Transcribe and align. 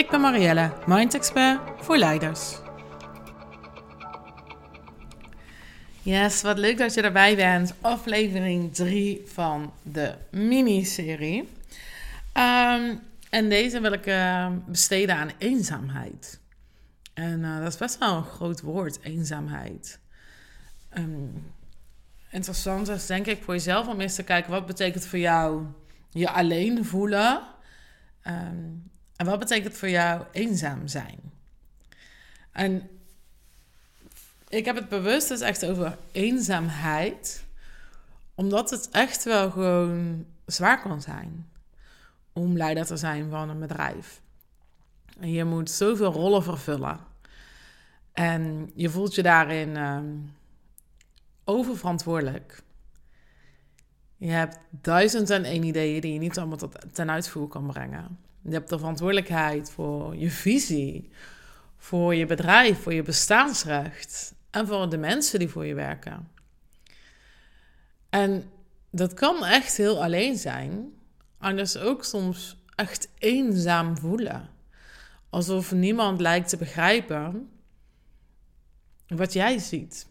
Ik 0.00 0.10
ben 0.10 0.20
Marielle, 0.20 0.72
Mind 0.86 1.14
Expert 1.14 1.60
voor 1.76 1.96
leiders. 1.96 2.58
Yes, 6.02 6.42
wat 6.42 6.58
leuk 6.58 6.78
dat 6.78 6.94
je 6.94 7.02
erbij 7.02 7.36
bent. 7.36 7.74
Aflevering 7.80 8.74
3 8.74 9.22
van 9.26 9.72
de 9.82 10.14
miniserie. 10.30 11.48
Um, 12.34 13.00
en 13.30 13.48
deze 13.48 13.80
wil 13.80 13.92
ik 13.92 14.06
uh, 14.06 14.46
besteden 14.66 15.16
aan 15.16 15.30
eenzaamheid. 15.38 16.40
En 17.14 17.40
uh, 17.40 17.58
dat 17.58 17.72
is 17.72 17.78
best 17.78 17.98
wel 17.98 18.16
een 18.16 18.24
groot 18.24 18.60
woord, 18.60 18.98
eenzaamheid. 19.02 19.98
Um, 20.98 21.52
interessant 22.30 22.88
is 22.88 23.06
denk 23.06 23.26
ik 23.26 23.42
voor 23.42 23.54
jezelf 23.54 23.86
om 23.86 24.00
eens 24.00 24.14
te 24.14 24.22
kijken... 24.22 24.50
wat 24.50 24.66
betekent 24.66 25.06
voor 25.06 25.18
jou 25.18 25.64
je 26.10 26.30
alleen 26.30 26.84
voelen... 26.84 27.42
en 29.20 29.26
wat 29.26 29.38
betekent 29.38 29.76
voor 29.76 29.88
jou 29.88 30.24
eenzaam 30.32 30.88
zijn? 30.88 31.20
En 32.52 32.88
ik 34.48 34.64
heb 34.64 34.76
het 34.76 34.88
bewust 34.88 35.28
dus 35.28 35.40
echt 35.40 35.66
over 35.66 35.98
eenzaamheid, 36.12 37.44
omdat 38.34 38.70
het 38.70 38.88
echt 38.90 39.24
wel 39.24 39.50
gewoon 39.50 40.26
zwaar 40.46 40.82
kan 40.82 41.00
zijn 41.02 41.50
om 42.32 42.56
leider 42.56 42.86
te 42.86 42.96
zijn 42.96 43.30
van 43.30 43.48
een 43.48 43.58
bedrijf. 43.58 44.20
En 45.18 45.32
je 45.32 45.44
moet 45.44 45.70
zoveel 45.70 46.12
rollen 46.12 46.42
vervullen. 46.42 46.98
En 48.12 48.70
je 48.74 48.90
voelt 48.90 49.14
je 49.14 49.22
daarin 49.22 49.68
uh, 49.68 50.00
oververantwoordelijk. 51.44 52.62
Je 54.16 54.30
hebt 54.30 54.58
duizend 54.70 55.30
en 55.30 55.44
één 55.44 55.62
ideeën 55.62 56.00
die 56.00 56.12
je 56.12 56.18
niet 56.18 56.38
allemaal 56.38 56.56
tot, 56.56 56.94
ten 56.94 57.10
uitvoer 57.10 57.48
kan 57.48 57.66
brengen. 57.66 58.28
Je 58.42 58.52
hebt 58.52 58.68
de 58.68 58.78
verantwoordelijkheid 58.78 59.70
voor 59.70 60.16
je 60.16 60.30
visie, 60.30 61.10
voor 61.76 62.14
je 62.14 62.26
bedrijf, 62.26 62.82
voor 62.82 62.94
je 62.94 63.02
bestaansrecht 63.02 64.34
en 64.50 64.66
voor 64.66 64.90
de 64.90 64.98
mensen 64.98 65.38
die 65.38 65.48
voor 65.48 65.66
je 65.66 65.74
werken. 65.74 66.28
En 68.10 68.50
dat 68.90 69.14
kan 69.14 69.44
echt 69.44 69.76
heel 69.76 70.02
alleen 70.02 70.36
zijn. 70.36 70.92
En 71.40 71.56
dus 71.56 71.76
ook 71.76 72.04
soms 72.04 72.56
echt 72.74 73.08
eenzaam 73.18 73.98
voelen. 73.98 74.48
Alsof 75.30 75.72
niemand 75.72 76.20
lijkt 76.20 76.48
te 76.48 76.56
begrijpen 76.56 77.50
wat 79.06 79.32
jij 79.32 79.58
ziet 79.58 80.06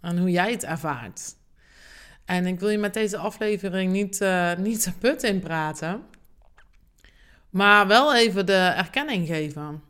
en 0.00 0.18
hoe 0.18 0.30
jij 0.30 0.50
het 0.50 0.64
ervaart. 0.64 1.34
En 2.24 2.46
ik 2.46 2.60
wil 2.60 2.68
je 2.68 2.78
met 2.78 2.94
deze 2.94 3.16
aflevering 3.16 3.92
niet, 3.92 4.20
uh, 4.20 4.56
niet 4.56 4.84
de 4.84 4.92
put 4.92 5.22
in 5.22 5.40
praten. 5.40 6.02
Maar 7.56 7.86
wel 7.86 8.14
even 8.14 8.46
de 8.46 8.72
erkenning 8.76 9.26
geven. 9.26 9.82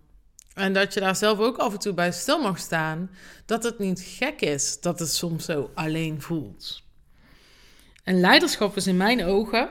En 0.54 0.72
dat 0.72 0.94
je 0.94 1.00
daar 1.00 1.16
zelf 1.16 1.38
ook 1.38 1.56
af 1.56 1.72
en 1.72 1.78
toe 1.78 1.94
bij 1.94 2.12
stil 2.12 2.42
mag 2.42 2.58
staan. 2.58 3.10
Dat 3.46 3.62
het 3.62 3.78
niet 3.78 4.00
gek 4.00 4.40
is 4.40 4.80
dat 4.80 4.98
het 4.98 5.12
soms 5.12 5.44
zo 5.44 5.70
alleen 5.74 6.22
voelt. 6.22 6.82
En 8.04 8.20
leiderschap 8.20 8.76
is 8.76 8.86
in 8.86 8.96
mijn 8.96 9.24
ogen 9.24 9.68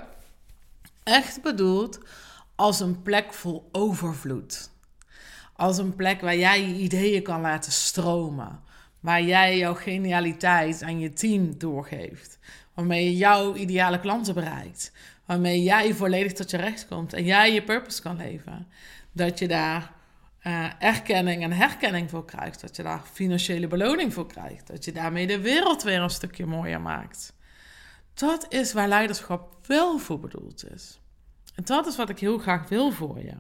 echt 1.03 1.42
bedoeld 1.42 2.00
als 2.56 2.80
een 2.80 3.02
plek 3.02 3.34
vol 3.34 3.70
overvloed. 3.72 4.70
Als 5.53 5.78
een 5.78 5.96
plek 5.96 6.22
waar 6.22 6.38
jij 6.38 6.62
je 6.62 6.75
ideeën 6.75 7.24
kan 7.24 7.41
laten 7.41 7.72
stromen. 7.72 8.59
Waar 9.00 9.22
jij 9.24 9.58
jouw 9.58 9.75
genialiteit 9.75 10.84
aan 10.84 11.00
je 11.00 11.14
team 11.14 11.58
doorgeeft. 11.58 12.40
Waarmee 12.74 13.06
je 13.06 13.18
jouw 13.18 13.56
ideale 13.56 14.00
klanten 14.00 14.34
bereikt 14.34 14.91
waarmee 15.25 15.63
jij 15.63 15.94
volledig 15.94 16.34
tot 16.34 16.50
je 16.50 16.58
recht 16.58 16.88
komt 16.88 17.13
en 17.13 17.24
jij 17.24 17.53
je 17.53 17.63
purpose 17.63 18.02
kan 18.02 18.18
leven. 18.18 18.68
Dat 19.12 19.40
je 19.40 19.47
daar 19.47 19.94
uh, 20.44 20.69
erkenning 20.80 21.44
en 21.44 21.52
herkenning 21.52 22.09
voor 22.09 22.25
krijgt. 22.25 22.62
Dat 22.62 22.75
je 22.75 22.84
daar 22.84 23.02
financiële 23.13 23.68
beloning 23.68 24.14
voor 24.14 24.28
krijgt. 24.28 24.68
Dat 24.68 24.85
je 24.85 24.91
daarmee 24.91 25.28
de 25.28 25.40
wereld 25.40 25.84
weer 25.84 26.02
een 26.02 26.09
stukje 26.09 26.46
mooier 26.46 26.81
maakt. 26.81 27.34
Dat 28.14 28.46
is 28.50 28.74
waar 28.74 28.88
leiderschap 28.88 29.68
wel 29.68 29.97
voor 29.97 30.19
bedoeld 30.19 30.72
is. 30.74 31.00
En 31.56 31.64
dat 31.64 31.88
is 31.88 31.96
wat 31.96 32.09
ik 32.09 32.19
heel 32.19 32.38
graag 32.38 32.69
wil 32.69 32.91
voor 32.91 33.19
je. 33.19 33.34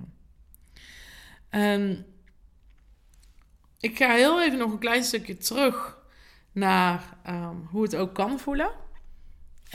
Ik 3.79 3.97
ga 3.97 4.13
heel 4.13 4.41
even 4.41 4.57
nog 4.57 4.71
een 4.71 4.79
klein 4.79 5.03
stukje 5.03 5.37
terug 5.37 5.97
naar 6.51 7.17
um, 7.27 7.67
hoe 7.71 7.83
het 7.83 7.95
ook 7.95 8.13
kan 8.13 8.39
voelen. 8.39 8.71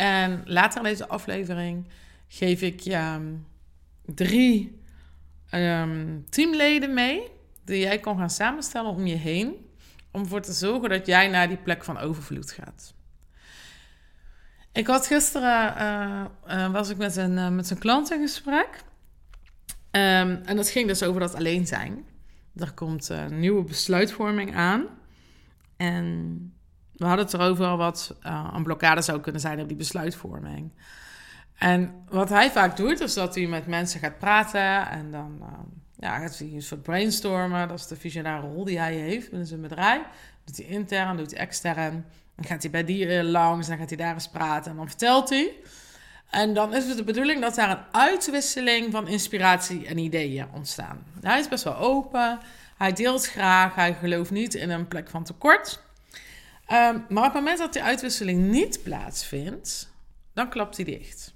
En 0.00 0.43
later 0.44 0.78
in 0.78 0.84
deze 0.84 1.09
aflevering 1.09 1.88
geef 2.28 2.62
ik 2.62 2.81
je 2.81 2.93
ehm, 2.93 3.34
drie 4.05 4.81
um, 5.55 6.25
teamleden 6.28 6.94
mee. 6.94 7.31
Die 7.65 7.78
jij 7.78 7.99
kan 7.99 8.19
gaan 8.19 8.31
samenstellen 8.31 8.91
om 8.91 9.06
je 9.06 9.15
heen. 9.15 9.71
Om 10.11 10.21
ervoor 10.21 10.41
te 10.41 10.53
zorgen 10.53 10.88
dat 10.88 11.06
jij 11.06 11.28
naar 11.28 11.49
die 11.49 11.56
plek 11.56 11.84
van 11.84 11.99
overvloed 11.99 12.53
gaat. 12.53 12.94
Ik 14.72 14.87
had 14.87 15.06
gisteren, 15.06 15.75
uh, 15.78 16.25
uh, 16.56 16.72
was 16.72 16.88
ik 16.88 16.97
met 16.97 17.17
een, 17.17 17.37
uh, 17.37 17.49
met 17.49 17.71
een 17.71 17.78
klant 17.78 18.11
in 18.11 18.21
gesprek. 18.21 18.82
Um, 19.91 20.41
en 20.44 20.56
dat 20.56 20.69
ging 20.69 20.87
dus 20.87 21.03
over 21.03 21.21
dat 21.21 21.34
alleen 21.34 21.67
zijn. 21.67 22.05
Er 22.56 22.72
komt 22.72 23.11
nieuwe 23.28 23.65
besluitvorming 23.65 24.55
aan. 24.55 24.87
En 25.77 26.55
we 27.00 27.06
hadden 27.06 27.25
het 27.25 27.34
erover 27.34 27.77
wat 27.77 28.15
uh, 28.27 28.50
een 28.55 28.62
blokkade 28.62 29.03
zou 29.03 29.21
kunnen 29.21 29.41
zijn 29.41 29.61
op 29.61 29.69
die 29.69 29.77
besluitvorming. 29.77 30.72
En 31.55 31.94
wat 32.09 32.28
hij 32.28 32.50
vaak 32.50 32.77
doet, 32.77 33.00
is 33.00 33.15
dat 33.15 33.34
hij 33.34 33.47
met 33.47 33.66
mensen 33.66 34.00
gaat 34.00 34.19
praten 34.19 34.88
en 34.88 35.11
dan 35.11 35.38
uh, 35.41 35.47
ja, 35.99 36.19
gaat 36.19 36.38
hij 36.38 36.50
een 36.53 36.62
soort 36.62 36.83
brainstormen. 36.83 37.69
Dat 37.69 37.78
is 37.78 37.87
de 37.87 37.97
visionaire 37.97 38.47
rol 38.47 38.65
die 38.65 38.78
hij 38.78 38.94
heeft 38.94 39.28
binnen 39.28 39.49
zijn 39.49 39.61
bedrijf. 39.61 40.00
Doet 40.44 40.56
hij 40.56 40.66
intern, 40.66 41.16
doet 41.16 41.31
hij 41.31 41.41
extern. 41.41 42.05
Dan 42.37 42.44
gaat 42.44 42.62
hij 42.62 42.71
bij 42.71 42.84
die 42.84 43.25
langs, 43.25 43.69
dan 43.69 43.78
gaat 43.78 43.88
hij 43.88 43.99
daar 43.99 44.15
eens 44.15 44.28
praten 44.28 44.71
en 44.71 44.77
dan 44.77 44.88
vertelt 44.88 45.28
hij. 45.28 45.55
En 46.31 46.55
dan 46.55 46.75
is 46.75 46.87
het 46.87 46.97
de 46.97 47.05
bedoeling 47.05 47.41
dat 47.41 47.55
daar 47.55 47.71
een 47.71 47.84
uitwisseling 47.93 48.93
van 48.93 49.09
inspiratie 49.09 49.87
en 49.87 49.99
ideeën 49.99 50.47
ontstaan. 50.53 51.05
Hij 51.21 51.38
is 51.38 51.49
best 51.49 51.65
wel 51.65 51.77
open, 51.77 52.38
hij 52.77 52.93
deelt 52.93 53.27
graag, 53.27 53.75
hij 53.75 53.94
gelooft 53.94 54.31
niet 54.31 54.55
in 54.55 54.71
een 54.71 54.88
plek 54.88 55.11
van 55.11 55.25
tekort. 55.25 55.88
Um, 56.72 57.04
maar 57.08 57.26
op 57.26 57.32
het 57.32 57.42
moment 57.42 57.58
dat 57.58 57.72
die 57.72 57.82
uitwisseling 57.82 58.50
niet 58.50 58.82
plaatsvindt, 58.82 59.92
dan 60.34 60.48
klapt 60.48 60.76
hij 60.76 60.84
dicht. 60.84 61.34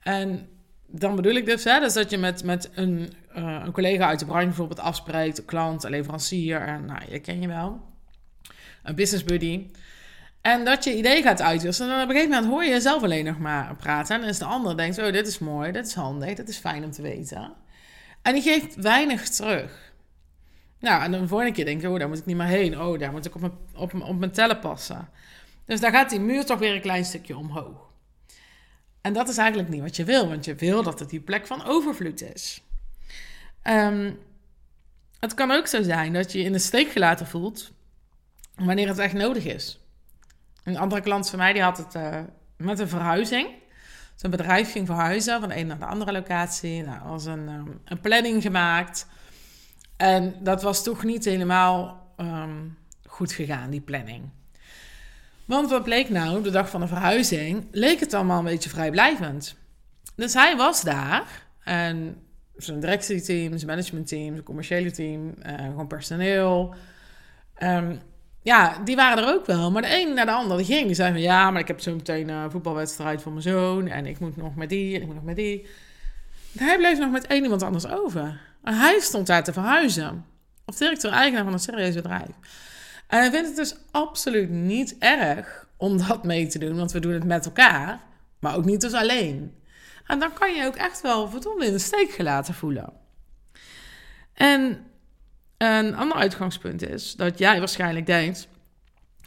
En 0.00 0.48
dan 0.86 1.16
bedoel 1.16 1.34
ik 1.34 1.46
dus, 1.46 1.64
hè, 1.64 1.80
dus 1.80 1.92
dat 1.92 2.10
je 2.10 2.18
met, 2.18 2.44
met 2.44 2.70
een, 2.74 3.12
uh, 3.36 3.62
een 3.64 3.72
collega 3.72 4.06
uit 4.06 4.18
de 4.18 4.26
branche 4.26 4.46
bijvoorbeeld 4.46 4.80
afspreekt, 4.80 5.38
een 5.38 5.44
klant, 5.44 5.84
een 5.84 5.90
leverancier, 5.90 6.60
en 6.60 6.84
nou, 6.84 7.00
je 7.10 7.18
ken 7.18 7.40
je 7.40 7.48
wel, 7.48 7.80
een 8.82 8.94
business 8.94 9.24
buddy. 9.24 9.70
En 10.40 10.64
dat 10.64 10.84
je 10.84 10.96
idee 10.96 11.22
gaat 11.22 11.42
uitwisselen. 11.42 11.96
En 11.96 12.02
op 12.02 12.08
een 12.08 12.14
gegeven 12.14 12.34
moment 12.34 12.52
hoor 12.52 12.64
je 12.64 12.70
jezelf 12.70 13.02
alleen 13.02 13.24
nog 13.24 13.38
maar 13.38 13.76
praten. 13.76 14.14
En 14.14 14.20
dan 14.20 14.30
is 14.30 14.38
de 14.38 14.44
ander 14.44 14.76
denkt, 14.76 14.98
oh, 14.98 15.12
dit 15.12 15.26
is 15.26 15.38
mooi, 15.38 15.72
dit 15.72 15.86
is 15.86 15.94
handig, 15.94 16.34
dit 16.34 16.48
is 16.48 16.58
fijn 16.58 16.84
om 16.84 16.90
te 16.90 17.02
weten. 17.02 17.52
En 18.22 18.32
die 18.32 18.42
geeft 18.42 18.74
weinig 18.74 19.28
terug. 19.28 19.93
Nou, 20.84 21.02
en 21.02 21.10
de 21.10 21.28
volgende 21.28 21.52
keer 21.52 21.64
denk 21.64 21.80
je, 21.80 21.90
oh, 21.90 21.98
daar 21.98 22.08
moet 22.08 22.18
ik 22.18 22.26
niet 22.26 22.36
meer 22.36 22.46
heen. 22.46 22.80
Oh, 22.80 22.98
daar 22.98 23.12
moet 23.12 23.26
ik 23.26 23.34
op 23.34 23.40
mijn, 23.92 24.02
op, 24.02 24.32
tellen 24.32 24.58
passen. 24.58 25.08
Dus 25.64 25.80
daar 25.80 25.90
gaat 25.90 26.10
die 26.10 26.20
muur 26.20 26.44
toch 26.44 26.58
weer 26.58 26.74
een 26.74 26.80
klein 26.80 27.04
stukje 27.04 27.36
omhoog. 27.36 27.90
En 29.00 29.12
dat 29.12 29.28
is 29.28 29.36
eigenlijk 29.36 29.68
niet 29.68 29.80
wat 29.80 29.96
je 29.96 30.04
wil, 30.04 30.28
want 30.28 30.44
je 30.44 30.54
wil 30.54 30.82
dat 30.82 30.98
het 30.98 31.10
die 31.10 31.20
plek 31.20 31.46
van 31.46 31.64
overvloed 31.64 32.22
is. 32.34 32.62
Um, 33.62 34.18
het 35.20 35.34
kan 35.34 35.50
ook 35.50 35.66
zo 35.66 35.82
zijn 35.82 36.12
dat 36.12 36.32
je 36.32 36.38
je 36.38 36.44
in 36.44 36.52
de 36.52 36.58
steek 36.58 36.88
gelaten 36.90 37.26
voelt 37.26 37.72
wanneer 38.54 38.88
het 38.88 38.98
echt 38.98 39.14
nodig 39.14 39.44
is. 39.44 39.80
Een 40.64 40.78
andere 40.78 41.00
klant 41.00 41.30
van 41.30 41.38
mij 41.38 41.52
die 41.52 41.62
had 41.62 41.76
het 41.76 41.94
uh, 41.94 42.20
met 42.56 42.78
een 42.78 42.88
verhuizing. 42.88 43.48
Zijn 44.14 44.32
bedrijf 44.32 44.72
ging 44.72 44.86
verhuizen 44.86 45.40
van 45.40 45.48
de 45.48 45.56
een 45.56 45.66
naar 45.66 45.78
de 45.78 45.86
andere 45.86 46.12
locatie. 46.12 46.82
Nou, 46.82 47.08
was 47.08 47.24
een, 47.24 47.48
um, 47.48 47.80
een 47.84 48.00
planning 48.00 48.42
gemaakt. 48.42 49.06
En 49.96 50.34
dat 50.40 50.62
was 50.62 50.82
toch 50.82 51.04
niet 51.04 51.24
helemaal 51.24 52.08
um, 52.16 52.78
goed 53.06 53.32
gegaan, 53.32 53.70
die 53.70 53.80
planning. 53.80 54.22
Want 55.44 55.70
wat 55.70 55.84
bleek 55.84 56.08
nou, 56.08 56.42
de 56.42 56.50
dag 56.50 56.70
van 56.70 56.80
de 56.80 56.86
verhuizing, 56.86 57.66
leek 57.70 58.00
het 58.00 58.14
allemaal 58.14 58.38
een 58.38 58.44
beetje 58.44 58.70
vrijblijvend. 58.70 59.56
Dus 60.16 60.34
hij 60.34 60.56
was 60.56 60.82
daar 60.82 61.46
en 61.64 62.16
Zijn 62.56 62.80
directieteam, 62.80 63.56
zijn 63.56 63.70
managementteam, 63.70 64.32
zijn 64.32 64.42
commerciële 64.42 64.90
team, 64.90 65.34
uh, 65.46 65.54
gewoon 65.54 65.86
personeel. 65.86 66.74
Um, 67.62 68.00
ja, 68.42 68.78
die 68.84 68.96
waren 68.96 69.24
er 69.24 69.34
ook 69.34 69.46
wel. 69.46 69.70
Maar 69.70 69.82
de 69.82 70.00
een 70.00 70.14
naar 70.14 70.26
de 70.26 70.32
ander 70.32 70.56
die 70.56 70.66
ging. 70.66 70.86
Die 70.86 70.94
zei 70.94 71.12
van 71.12 71.20
ja, 71.20 71.50
maar 71.50 71.60
ik 71.60 71.68
heb 71.68 71.80
zo 71.80 71.94
meteen 71.94 72.28
een 72.28 72.50
voetbalwedstrijd 72.50 73.22
voor 73.22 73.32
mijn 73.32 73.42
zoon. 73.42 73.88
En 73.88 74.06
ik 74.06 74.18
moet 74.18 74.36
nog 74.36 74.54
met 74.54 74.68
die 74.68 74.94
ik 74.94 75.06
moet 75.06 75.14
nog 75.14 75.24
met 75.24 75.36
die. 75.36 75.66
Hij 76.58 76.76
bleef 76.76 76.98
nog 76.98 77.10
met 77.10 77.26
één 77.26 77.42
iemand 77.42 77.62
anders 77.62 77.86
over. 77.86 78.40
Hij 78.64 79.00
stond 79.00 79.26
daar 79.26 79.44
te 79.44 79.52
verhuizen. 79.52 80.24
Of 80.64 80.76
directeur-eigenaar 80.76 81.44
van 81.44 81.52
een 81.52 81.58
serieus 81.58 81.94
bedrijf. 81.94 82.30
En 83.06 83.18
hij 83.18 83.30
vindt 83.30 83.46
het 83.46 83.56
dus 83.56 83.76
absoluut 83.90 84.50
niet 84.50 84.96
erg 84.98 85.66
om 85.76 85.98
dat 86.06 86.24
mee 86.24 86.46
te 86.46 86.58
doen. 86.58 86.76
Want 86.76 86.92
we 86.92 87.00
doen 87.00 87.12
het 87.12 87.24
met 87.24 87.44
elkaar. 87.44 88.00
Maar 88.38 88.56
ook 88.56 88.64
niet 88.64 88.80
dus 88.80 88.92
alleen. 88.92 89.54
En 90.06 90.18
dan 90.18 90.32
kan 90.32 90.54
je 90.54 90.66
ook 90.66 90.76
echt 90.76 91.00
wel 91.00 91.28
verdomme 91.28 91.66
in 91.66 91.72
de 91.72 91.78
steek 91.78 92.10
gelaten 92.10 92.54
voelen. 92.54 92.92
En 94.34 94.86
een 95.56 95.94
ander 95.96 96.16
uitgangspunt 96.16 96.82
is 96.82 97.14
dat 97.14 97.38
jij 97.38 97.58
waarschijnlijk 97.58 98.06
denkt: 98.06 98.48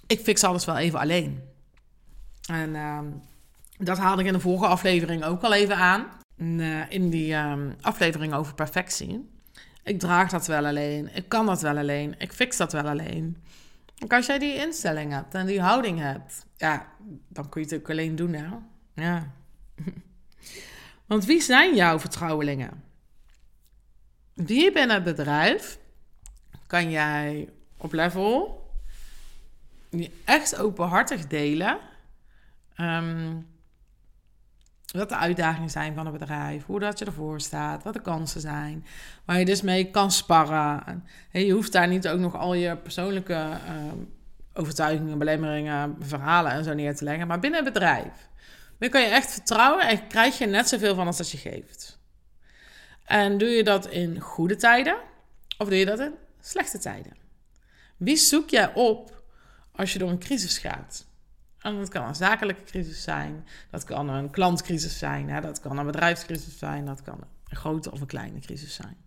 ik 0.07 0.19
fix 0.19 0.44
alles 0.44 0.66
wel 0.66 0.78
even 0.78 1.00
alleen. 1.00 1.44
En 2.50 2.69
uh, 2.69 3.00
dat 3.78 3.98
haalde 3.98 4.22
ik 4.22 4.28
in 4.28 4.34
de 4.34 4.39
vorige 4.39 4.68
aflevering 4.68 5.24
ook 5.24 5.44
al 5.44 5.54
even 5.54 5.75
aan. 5.75 6.07
Uh, 6.38 6.92
in 6.92 7.10
die 7.10 7.34
um, 7.34 7.75
aflevering 7.81 8.34
over 8.34 8.54
perfectie. 8.54 9.30
Ik 9.84 10.00
draag 10.00 10.30
dat 10.30 10.48
wel 10.48 10.66
alleen. 10.66 11.10
Ik 11.16 11.30
kan 11.30 11.45
dat 11.45 11.62
wel 11.62 11.78
alleen. 11.78 12.16
Ik 12.18 12.34
fix 12.34 12.57
dat 12.57 12.72
wel 12.72 12.88
alleen. 12.88 13.38
En 13.98 14.07
als 14.07 14.25
jij 14.25 14.39
die 14.39 14.56
instelling 14.56 15.12
hebt 15.12 15.34
en 15.34 15.45
die 15.45 15.62
houding 15.62 16.00
hebt, 16.00 16.45
ja, 16.56 16.88
dan 17.28 17.50
kun 17.50 17.62
je 17.62 17.68
het 17.68 17.80
ook 17.80 17.89
alleen 17.89 18.16
doen, 18.16 18.34
hè? 18.34 18.48
Ja. 18.94 19.31
Want 21.06 21.25
wie 21.25 21.42
zijn 21.42 21.75
jouw 21.75 22.00
vertrouwelingen? 22.00 22.84
Wie 24.34 24.72
binnen 24.72 24.95
het 24.95 25.16
bedrijf 25.16 25.80
kan 26.68 26.89
jij 26.89 27.50
op 27.78 27.94
level 27.94 28.66
echt 30.25 30.57
openhartig 30.57 31.28
delen. 31.28 31.78
Um, 32.78 33.48
wat 34.92 35.10
de 35.10 35.16
uitdagingen 35.16 35.69
zijn 35.69 35.94
van 35.94 36.06
het 36.06 36.18
bedrijf, 36.18 36.66
hoe 36.66 36.80
dat 36.80 37.00
je 37.00 37.06
ervoor 37.06 37.42
staat, 37.42 37.84
wat 37.84 37.94
de 37.94 38.01
kansen 38.01 38.42
zijn, 38.42 38.86
waar 39.25 39.39
je 39.39 39.45
dus 39.45 39.62
mee 39.62 39.92
kan 39.92 40.12
sparren. 40.12 41.04
En 41.31 41.45
je 41.45 41.51
hoeft 41.51 41.72
daar 41.72 41.88
niet 41.88 42.07
ook 42.07 42.19
nog 42.19 42.36
al 42.36 42.54
je 42.54 42.78
persoonlijke 42.78 43.34
uh, 43.34 43.92
overtuigingen, 44.54 45.18
belemmeringen, 45.18 45.95
verhalen 46.00 46.51
en 46.51 46.63
zo 46.63 46.74
neer 46.74 46.95
te 46.95 47.04
leggen, 47.04 47.28
maar 47.28 47.39
binnen 47.39 47.63
het 47.63 47.74
bedrijf. 47.74 48.30
Dan 48.80 48.89
kan 48.89 49.01
je 49.01 49.07
echt 49.07 49.31
vertrouwen 49.31 49.88
en 49.88 50.07
krijg 50.07 50.38
je 50.38 50.45
net 50.45 50.68
zoveel 50.68 50.95
van 50.95 51.07
als 51.07 51.18
dat 51.18 51.31
je 51.31 51.38
geeft. 51.38 52.00
En 53.06 53.38
doe 53.38 53.50
je 53.50 53.63
dat 53.63 53.88
in 53.88 54.19
goede 54.19 54.56
tijden 54.56 54.98
of 55.57 55.68
doe 55.68 55.78
je 55.78 55.86
dat 55.86 56.00
in 56.00 56.13
slechte 56.42 56.80
tijden? 56.80 57.16
Wie 57.98 58.18
zoek 58.18 58.50
jij 58.50 58.74
op 58.74 59.24
als 59.72 59.94
je 59.94 60.00
door 60.00 60.10
een 60.10 60.19
crisis 60.19 60.57
gaat? 60.57 61.06
En 61.62 61.75
dat 61.75 61.89
kan 61.89 62.07
een 62.07 62.15
zakelijke 62.15 62.63
crisis 62.63 63.04
zijn, 63.04 63.48
dat 63.69 63.83
kan 63.83 64.09
een 64.09 64.30
klantcrisis 64.30 64.98
zijn, 64.98 65.30
hè? 65.30 65.42
dat 65.42 65.59
kan 65.59 65.77
een 65.77 65.86
bedrijfscrisis 65.86 66.57
zijn, 66.57 66.86
dat 66.86 67.01
kan 67.01 67.19
een 67.50 67.57
grote 67.57 67.92
of 67.92 68.01
een 68.01 68.07
kleine 68.07 68.39
crisis 68.39 68.75
zijn. 68.75 68.98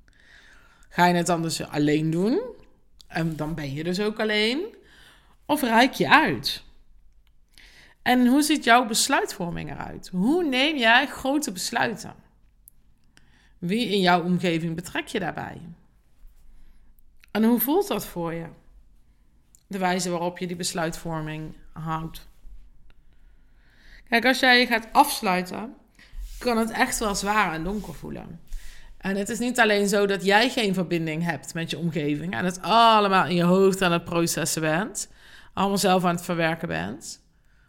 Ga 0.89 1.07
je 1.07 1.15
het 1.15 1.27
dan 1.27 1.43
dus 1.43 1.67
alleen 1.67 2.11
doen? 2.11 2.41
En 3.07 3.37
dan 3.37 3.55
ben 3.55 3.73
je 3.73 3.85
dus 3.85 4.01
ook 4.01 4.21
alleen. 4.21 4.77
Of 5.47 5.63
reik 5.63 5.93
je 5.93 6.11
uit? 6.11 6.63
En 8.03 8.27
hoe 8.27 8.43
ziet 8.43 8.65
jouw 8.65 8.87
besluitvorming 8.87 9.71
eruit? 9.71 10.09
Hoe 10.09 10.45
neem 10.45 10.77
jij 10.77 11.07
grote 11.07 11.53
besluiten? 11.53 12.15
Wie 13.59 13.89
in 13.89 14.01
jouw 14.01 14.23
omgeving 14.23 14.75
betrek 14.75 15.07
je 15.07 15.19
daarbij? 15.19 15.61
En 17.31 17.45
hoe 17.45 17.61
voelt 17.61 17.89
dat 17.89 18.07
voor 18.07 18.35
je? 18.35 18.47
De 19.67 19.79
wijze 19.79 20.11
waarop 20.11 20.39
je 20.39 20.47
die 20.47 20.57
besluitvorming 20.57 21.55
houdt. 21.73 22.29
Kijk, 24.11 24.25
als 24.25 24.39
jij 24.39 24.61
je 24.61 24.67
gaat 24.67 24.89
afsluiten, 24.93 25.75
kan 26.39 26.59
het 26.59 26.71
echt 26.71 26.99
wel 26.99 27.15
zwaar 27.15 27.53
en 27.53 27.65
donker 27.65 27.95
voelen. 27.95 28.41
En 28.99 29.17
het 29.17 29.29
is 29.29 29.39
niet 29.39 29.61
alleen 29.61 29.89
zo 29.89 30.07
dat 30.07 30.25
jij 30.25 30.51
geen 30.51 30.75
verbinding 30.75 31.25
hebt 31.25 31.55
met 31.55 31.71
je 31.71 31.79
omgeving 31.79 32.33
en 32.35 32.45
het 32.45 32.63
allemaal 32.63 33.27
in 33.27 33.35
je 33.35 33.43
hoofd 33.43 33.83
aan 33.83 33.93
het 33.93 34.05
processen 34.05 34.63
bent, 34.63 35.09
allemaal 35.53 35.79
zelf 35.79 36.05
aan 36.05 36.15
het 36.15 36.25
verwerken 36.25 36.69
bent, 36.69 37.23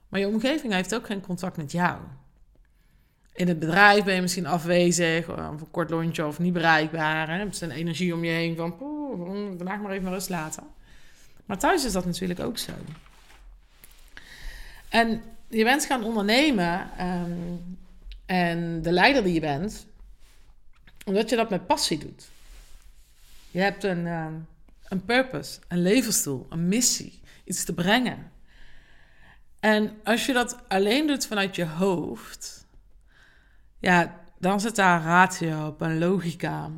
maar 0.09 0.19
je 0.19 0.27
omgeving 0.27 0.73
heeft 0.73 0.95
ook 0.95 1.05
geen 1.05 1.21
contact 1.21 1.57
met 1.57 1.71
jou. 1.71 1.97
In 3.33 3.47
het 3.47 3.59
bedrijf 3.59 4.03
ben 4.03 4.15
je 4.15 4.21
misschien 4.21 4.45
afwezig, 4.45 5.29
of 5.29 5.37
een 5.37 5.71
kort 5.71 5.89
lontje 5.89 6.25
of 6.25 6.39
niet 6.39 6.53
bereikbaar. 6.53 7.29
Hè? 7.29 7.37
Heb 7.37 7.53
je 7.53 7.65
een 7.65 7.71
energie 7.71 8.13
om 8.13 8.23
je 8.23 8.31
heen 8.31 8.55
van, 8.55 8.75
vandaag 9.57 9.79
maar 9.79 9.91
even 9.91 10.09
rust 10.09 10.29
laten. 10.29 10.63
Maar 11.45 11.57
thuis 11.57 11.85
is 11.85 11.91
dat 11.91 12.05
natuurlijk 12.05 12.39
ook 12.39 12.57
zo. 12.57 12.71
En 14.89 15.21
je 15.51 15.63
bent 15.63 15.85
gaan 15.85 16.03
ondernemen 16.03 16.89
ehm, 16.97 17.31
en 18.25 18.81
de 18.81 18.91
leider 18.91 19.23
die 19.23 19.33
je 19.33 19.39
bent, 19.39 19.87
omdat 21.05 21.29
je 21.29 21.35
dat 21.35 21.49
met 21.49 21.67
passie 21.67 21.97
doet. 21.99 22.29
Je 23.51 23.59
hebt 23.59 23.83
een, 23.83 24.07
ehm, 24.07 24.33
een 24.87 25.05
purpose, 25.05 25.59
een 25.67 25.81
levensdoel, 25.81 26.45
een 26.49 26.67
missie, 26.67 27.21
iets 27.43 27.63
te 27.63 27.73
brengen. 27.73 28.31
En 29.59 29.99
als 30.03 30.25
je 30.25 30.33
dat 30.33 30.57
alleen 30.67 31.07
doet 31.07 31.27
vanuit 31.27 31.55
je 31.55 31.65
hoofd, 31.65 32.65
ja, 33.79 34.19
dan 34.39 34.59
zit 34.59 34.75
daar 34.75 35.03
ratio 35.03 35.67
op 35.67 35.81
en 35.81 35.99
logica. 35.99 36.71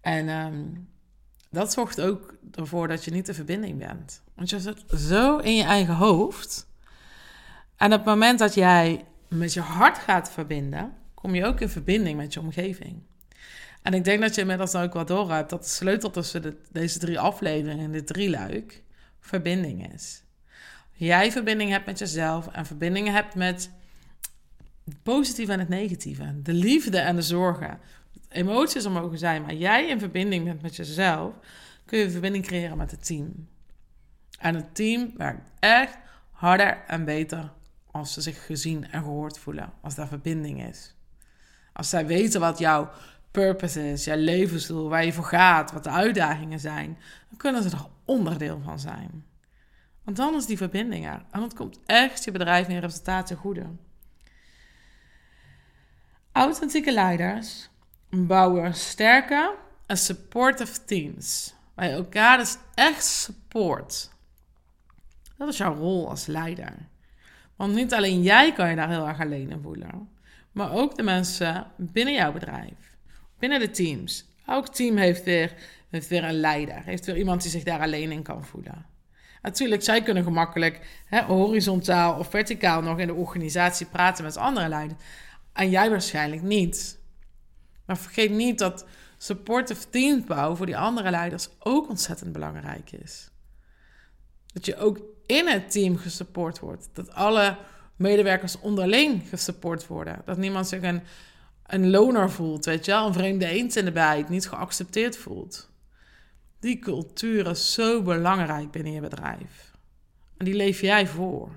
En 0.00 0.28
um, 0.28 0.88
dat 1.50 1.72
zorgt 1.72 2.00
ook 2.00 2.34
ervoor 2.52 2.88
dat 2.88 3.04
je 3.04 3.10
niet 3.10 3.26
de 3.26 3.34
verbinding 3.34 3.78
bent. 3.78 4.22
Want 4.34 4.50
je 4.50 4.60
zit 4.60 4.84
zo 4.96 5.38
in 5.38 5.56
je 5.56 5.62
eigen 5.62 5.94
hoofd. 5.94 6.66
En 7.76 7.92
op 7.92 7.98
het 7.98 8.04
moment 8.04 8.38
dat 8.38 8.54
jij 8.54 9.04
met 9.28 9.52
je 9.52 9.60
hart 9.60 9.98
gaat 9.98 10.30
verbinden, 10.30 10.94
kom 11.14 11.34
je 11.34 11.44
ook 11.44 11.60
in 11.60 11.68
verbinding 11.68 12.16
met 12.16 12.32
je 12.32 12.40
omgeving. 12.40 13.02
En 13.82 13.94
ik 13.94 14.04
denk 14.04 14.20
dat 14.20 14.34
je 14.34 14.40
inmiddels 14.40 14.74
ook 14.74 14.92
wel 14.92 15.04
door 15.04 15.32
hebt 15.32 15.50
dat 15.50 15.62
de 15.62 15.68
sleutel 15.68 16.10
tussen 16.10 16.42
de, 16.42 16.56
deze 16.72 16.98
drie 16.98 17.18
afleveringen 17.18 17.84
en 17.84 17.92
dit 17.92 18.06
drie 18.06 18.30
luik 18.30 18.82
verbinding 19.20 19.92
is. 19.92 20.22
Jij 20.92 21.32
verbinding 21.32 21.70
hebt 21.70 21.86
met 21.86 21.98
jezelf 21.98 22.46
en 22.46 22.66
verbindingen 22.66 23.12
hebt 23.12 23.34
met 23.34 23.70
het 24.84 25.02
positieve 25.02 25.52
en 25.52 25.58
het 25.58 25.68
negatieve, 25.68 26.42
de 26.42 26.52
liefde 26.52 26.98
en 26.98 27.16
de 27.16 27.22
zorgen, 27.22 27.78
emoties 28.28 28.84
er 28.84 28.90
mogen 28.90 29.18
zijn, 29.18 29.42
maar 29.42 29.54
jij 29.54 29.88
in 29.88 29.98
verbinding 29.98 30.44
bent 30.44 30.62
met 30.62 30.76
jezelf, 30.76 31.34
kun 31.84 31.98
je 31.98 32.10
verbinding 32.10 32.44
creëren 32.44 32.76
met 32.76 32.90
het 32.90 33.06
team. 33.06 33.48
En 34.38 34.54
het 34.54 34.74
team 34.74 35.12
werkt 35.16 35.50
echt 35.58 35.98
harder 36.30 36.82
en 36.86 37.04
beter 37.04 37.52
als 37.94 38.12
ze 38.12 38.20
zich 38.20 38.46
gezien 38.46 38.90
en 38.90 39.02
gehoord 39.02 39.38
voelen, 39.38 39.72
als 39.80 39.94
daar 39.94 40.08
verbinding 40.08 40.64
is. 40.64 40.94
Als 41.72 41.88
zij 41.88 42.06
weten 42.06 42.40
wat 42.40 42.58
jouw 42.58 42.90
purpose 43.30 43.90
is, 43.90 44.04
jouw 44.04 44.16
levensdoel, 44.16 44.88
waar 44.88 45.04
je 45.04 45.12
voor 45.12 45.24
gaat, 45.24 45.72
wat 45.72 45.84
de 45.84 45.90
uitdagingen 45.90 46.60
zijn, 46.60 46.98
dan 47.28 47.38
kunnen 47.38 47.62
ze 47.62 47.70
er 47.70 47.86
onderdeel 48.04 48.60
van 48.64 48.78
zijn. 48.78 49.24
Want 50.02 50.16
dan 50.16 50.34
is 50.34 50.46
die 50.46 50.56
verbinding 50.56 51.06
er. 51.06 51.24
En 51.30 51.40
dat 51.40 51.54
komt 51.54 51.78
echt 51.86 52.24
je 52.24 52.30
bedrijf 52.30 52.66
en 52.66 52.74
je 52.74 52.80
resultaten 52.80 53.36
goede. 53.36 53.66
Authentieke 56.32 56.92
leiders 56.92 57.68
bouwen 58.10 58.74
sterke 58.74 59.54
en 59.86 59.96
supportive 59.98 60.84
teams. 60.84 61.54
Je 61.76 61.82
elkaar 61.82 62.38
dus 62.38 62.56
echt 62.74 63.04
support. 63.04 64.10
Dat 65.36 65.48
is 65.48 65.56
jouw 65.56 65.74
rol 65.74 66.08
als 66.08 66.26
leider. 66.26 66.92
Want 67.56 67.74
niet 67.74 67.94
alleen 67.94 68.22
jij 68.22 68.52
kan 68.52 68.70
je 68.70 68.76
daar 68.76 68.88
heel 68.88 69.08
erg 69.08 69.20
alleen 69.20 69.50
in 69.50 69.62
voelen. 69.62 70.08
Maar 70.52 70.72
ook 70.72 70.96
de 70.96 71.02
mensen 71.02 71.66
binnen 71.76 72.14
jouw 72.14 72.32
bedrijf. 72.32 72.96
Binnen 73.38 73.60
de 73.60 73.70
teams. 73.70 74.24
Elk 74.46 74.68
team 74.68 74.96
heeft 74.96 75.24
weer, 75.24 75.54
heeft 75.90 76.08
weer 76.08 76.24
een 76.24 76.40
leider. 76.40 76.82
Heeft 76.84 77.06
weer 77.06 77.16
iemand 77.16 77.42
die 77.42 77.50
zich 77.50 77.62
daar 77.62 77.80
alleen 77.80 78.12
in 78.12 78.22
kan 78.22 78.44
voelen. 78.44 78.86
Natuurlijk, 79.42 79.82
zij 79.82 80.02
kunnen 80.02 80.22
gemakkelijk 80.22 81.02
hè, 81.06 81.22
horizontaal 81.22 82.18
of 82.18 82.30
verticaal 82.30 82.82
nog 82.82 82.98
in 82.98 83.06
de 83.06 83.14
organisatie 83.14 83.86
praten 83.86 84.24
met 84.24 84.36
andere 84.36 84.68
leiders. 84.68 85.02
En 85.52 85.70
jij 85.70 85.90
waarschijnlijk 85.90 86.42
niet. 86.42 86.98
Maar 87.86 87.98
vergeet 87.98 88.30
niet 88.30 88.58
dat 88.58 88.86
supportive 89.18 89.88
teambouw 89.90 90.54
voor 90.54 90.66
die 90.66 90.76
andere 90.76 91.10
leiders 91.10 91.48
ook 91.58 91.88
ontzettend 91.88 92.32
belangrijk 92.32 92.92
is. 92.92 93.30
Dat 94.52 94.66
je 94.66 94.76
ook 94.76 95.00
in 95.26 95.48
het 95.48 95.70
team 95.70 95.96
gesupport 95.96 96.58
wordt. 96.58 96.88
Dat 96.92 97.12
alle 97.12 97.56
medewerkers 97.96 98.60
onderling 98.60 99.28
gesupport 99.28 99.86
worden. 99.86 100.22
Dat 100.24 100.36
niemand 100.36 100.68
zich 100.68 100.82
een, 100.82 101.02
een 101.66 101.90
loner 101.90 102.30
voelt, 102.30 102.64
weet 102.64 102.84
je 102.84 102.90
wel, 102.90 103.06
een 103.06 103.12
vreemde 103.12 103.46
eend 103.46 103.76
in 103.76 103.84
de 103.84 103.92
bijt, 103.92 104.28
niet 104.28 104.48
geaccepteerd 104.48 105.16
voelt. 105.16 105.70
Die 106.60 106.78
cultuur 106.78 107.46
is 107.46 107.72
zo 107.72 108.02
belangrijk 108.02 108.70
binnen 108.70 108.92
je 108.92 109.00
bedrijf. 109.00 109.72
En 110.36 110.44
die 110.44 110.54
leef 110.54 110.80
jij 110.80 111.06
voor. 111.06 111.50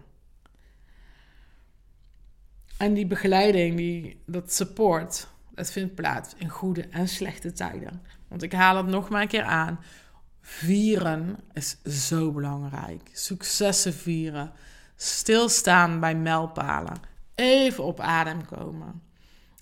En 2.78 2.94
die 2.94 3.08
begeleiding, 3.08 3.78
die, 3.78 4.22
dat 4.26 4.54
support, 4.54 5.28
het 5.56 5.72
vindt 5.72 5.96
plaats 5.96 6.34
in 6.38 6.50
goede 6.50 6.88
en 6.90 7.08
slechte 7.08 7.52
tijden. 7.52 8.02
Want 8.28 8.44
ik 8.44 8.54
haal 8.54 8.78
het 8.78 8.86
nog 8.86 9.10
maar 9.10 9.22
een 9.22 9.28
keer 9.28 9.44
aan. 9.44 9.80
Vieren 10.50 11.40
is 11.54 11.78
zo 11.84 12.32
belangrijk. 12.32 13.10
Successen 13.14 13.94
vieren. 13.94 14.52
Stilstaan 14.96 16.00
bij 16.00 16.16
mijlpalen. 16.16 16.98
Even 17.36 17.84
op 17.84 18.00
adem 18.00 18.46
komen. 18.46 19.02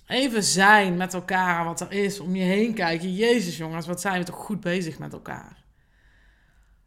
Even 0.07 0.43
zijn 0.43 0.97
met 0.97 1.13
elkaar 1.13 1.65
wat 1.65 1.81
er 1.81 1.91
is. 1.91 2.19
Om 2.19 2.35
je 2.35 2.43
heen 2.43 2.73
kijken. 2.73 3.13
Jezus 3.13 3.57
jongens, 3.57 3.87
wat 3.87 4.01
zijn 4.01 4.19
we 4.19 4.25
toch 4.25 4.35
goed 4.35 4.59
bezig 4.59 4.99
met 4.99 5.13
elkaar. 5.13 5.63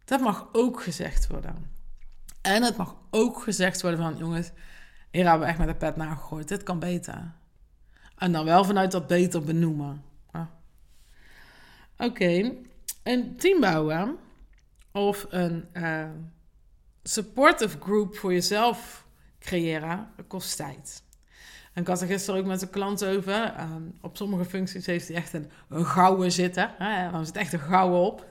Dat 0.05 0.21
mag 0.21 0.49
ook 0.53 0.83
gezegd 0.83 1.27
worden. 1.27 1.71
En 2.43 2.63
het 2.63 2.77
mag 2.77 2.97
ook 3.11 3.43
gezegd 3.43 3.83
worden 3.83 4.01
van 4.01 4.17
jongens, 4.17 4.51
hier 5.11 5.23
hebben 5.25 5.41
we 5.41 5.47
echt 5.47 5.59
met 5.59 5.69
de 5.69 5.75
pet 5.75 5.97
nagegooid. 5.97 6.49
Dit 6.49 6.63
kan 6.63 6.79
beter. 6.79 7.33
En 8.17 8.33
dan 8.33 8.45
wel 8.45 8.65
vanuit 8.65 8.91
dat 8.91 9.07
beter 9.07 9.43
benoemen. 9.43 10.05
Ah. 10.31 10.47
Oké, 11.97 12.53
een 13.09 13.37
team 13.37 13.61
bouwen 13.61 14.17
of 14.93 15.27
een 15.31 15.65
uh, 15.73 16.05
supportive 17.03 17.79
group 17.81 18.17
voor 18.17 18.33
jezelf 18.33 19.07
creëren, 19.41 20.09
kost 20.27 20.57
tijd. 20.57 21.03
En 21.73 21.83
ik 21.83 21.89
had 21.89 22.01
er 22.01 22.07
gisteren 22.07 22.41
ook 22.41 22.47
met 22.47 22.63
een 22.63 22.71
klant 22.71 23.05
over. 23.05 23.43
Ehm, 23.43 23.83
op 24.01 24.17
sommige 24.17 24.45
functies 24.45 24.87
heeft 24.87 25.09
hij 25.09 25.17
echt 25.17 25.33
een, 25.33 25.51
een 25.69 25.85
gouden 25.85 26.33
zitten. 26.33 26.71
Hè? 26.79 27.11
Dan 27.11 27.27
zit 27.27 27.37
echt 27.37 27.53
een 27.53 27.59
gouden 27.59 27.99
op. 27.99 28.27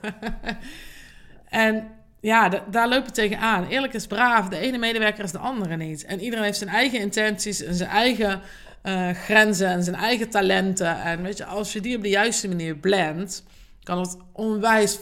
en 1.48 1.90
ja, 2.20 2.48
daar 2.70 2.88
lopen 2.88 3.06
we 3.06 3.12
tegenaan. 3.12 3.66
Eerlijk 3.66 3.94
is 3.94 4.06
braaf. 4.06 4.48
De 4.48 4.58
ene 4.58 4.78
medewerker 4.78 5.24
is 5.24 5.32
de 5.32 5.38
andere 5.38 5.76
niet. 5.76 6.04
En 6.04 6.20
iedereen 6.20 6.44
heeft 6.44 6.58
zijn 6.58 6.70
eigen 6.70 7.00
intenties 7.00 7.62
en 7.62 7.74
zijn 7.74 7.90
eigen 7.90 8.40
uh, 8.84 9.10
grenzen 9.10 9.68
en 9.68 9.82
zijn 9.82 9.96
eigen 9.96 10.28
talenten. 10.28 11.00
En 11.00 11.22
weet 11.22 11.36
je, 11.36 11.44
als 11.44 11.72
je 11.72 11.80
die 11.80 11.96
op 11.96 12.02
de 12.02 12.08
juiste 12.08 12.48
manier 12.48 12.76
blendt, 12.76 13.44
kan 13.88 13.98
het 13.98 14.16
onwijs 14.32 14.98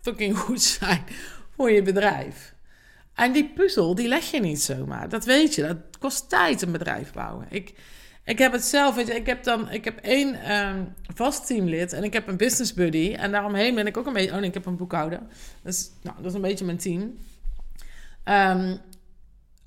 fucking 0.00 0.38
goed 0.38 0.62
zijn 0.62 1.04
voor 1.56 1.70
je 1.70 1.82
bedrijf. 1.82 2.54
En 3.14 3.32
die 3.32 3.52
puzzel, 3.54 3.94
die 3.94 4.08
leg 4.08 4.30
je 4.30 4.40
niet 4.40 4.62
zomaar. 4.62 5.08
Dat 5.08 5.24
weet 5.24 5.54
je. 5.54 5.62
Dat 5.62 5.76
kost 5.98 6.28
tijd 6.28 6.62
een 6.62 6.72
bedrijf 6.72 7.12
bouwen. 7.12 7.46
Ik, 7.50 7.74
ik 8.24 8.38
heb 8.38 8.52
het 8.52 8.64
zelf, 8.64 8.94
weet 8.94 9.06
je, 9.06 9.14
ik 9.14 9.26
heb 9.26 9.44
dan, 9.44 9.70
ik 9.70 9.84
heb 9.84 9.98
één 9.98 10.56
um, 10.56 10.94
vast 11.14 11.46
teamlid 11.46 11.92
en 11.92 12.04
ik 12.04 12.12
heb 12.12 12.28
een 12.28 12.36
business 12.36 12.74
buddy. 12.74 13.14
En 13.14 13.30
daaromheen 13.30 13.74
ben 13.74 13.86
ik 13.86 13.96
ook 13.96 14.06
een 14.06 14.12
beetje, 14.12 14.32
oh 14.32 14.36
nee, 14.36 14.48
ik 14.48 14.54
heb 14.54 14.66
een 14.66 14.76
boekhouder. 14.76 15.20
Dus, 15.62 15.90
nou, 16.02 16.16
dat 16.16 16.26
is 16.26 16.34
een 16.34 16.40
beetje 16.40 16.64
mijn 16.64 16.78
team. 16.78 17.00
Um, 18.24 18.80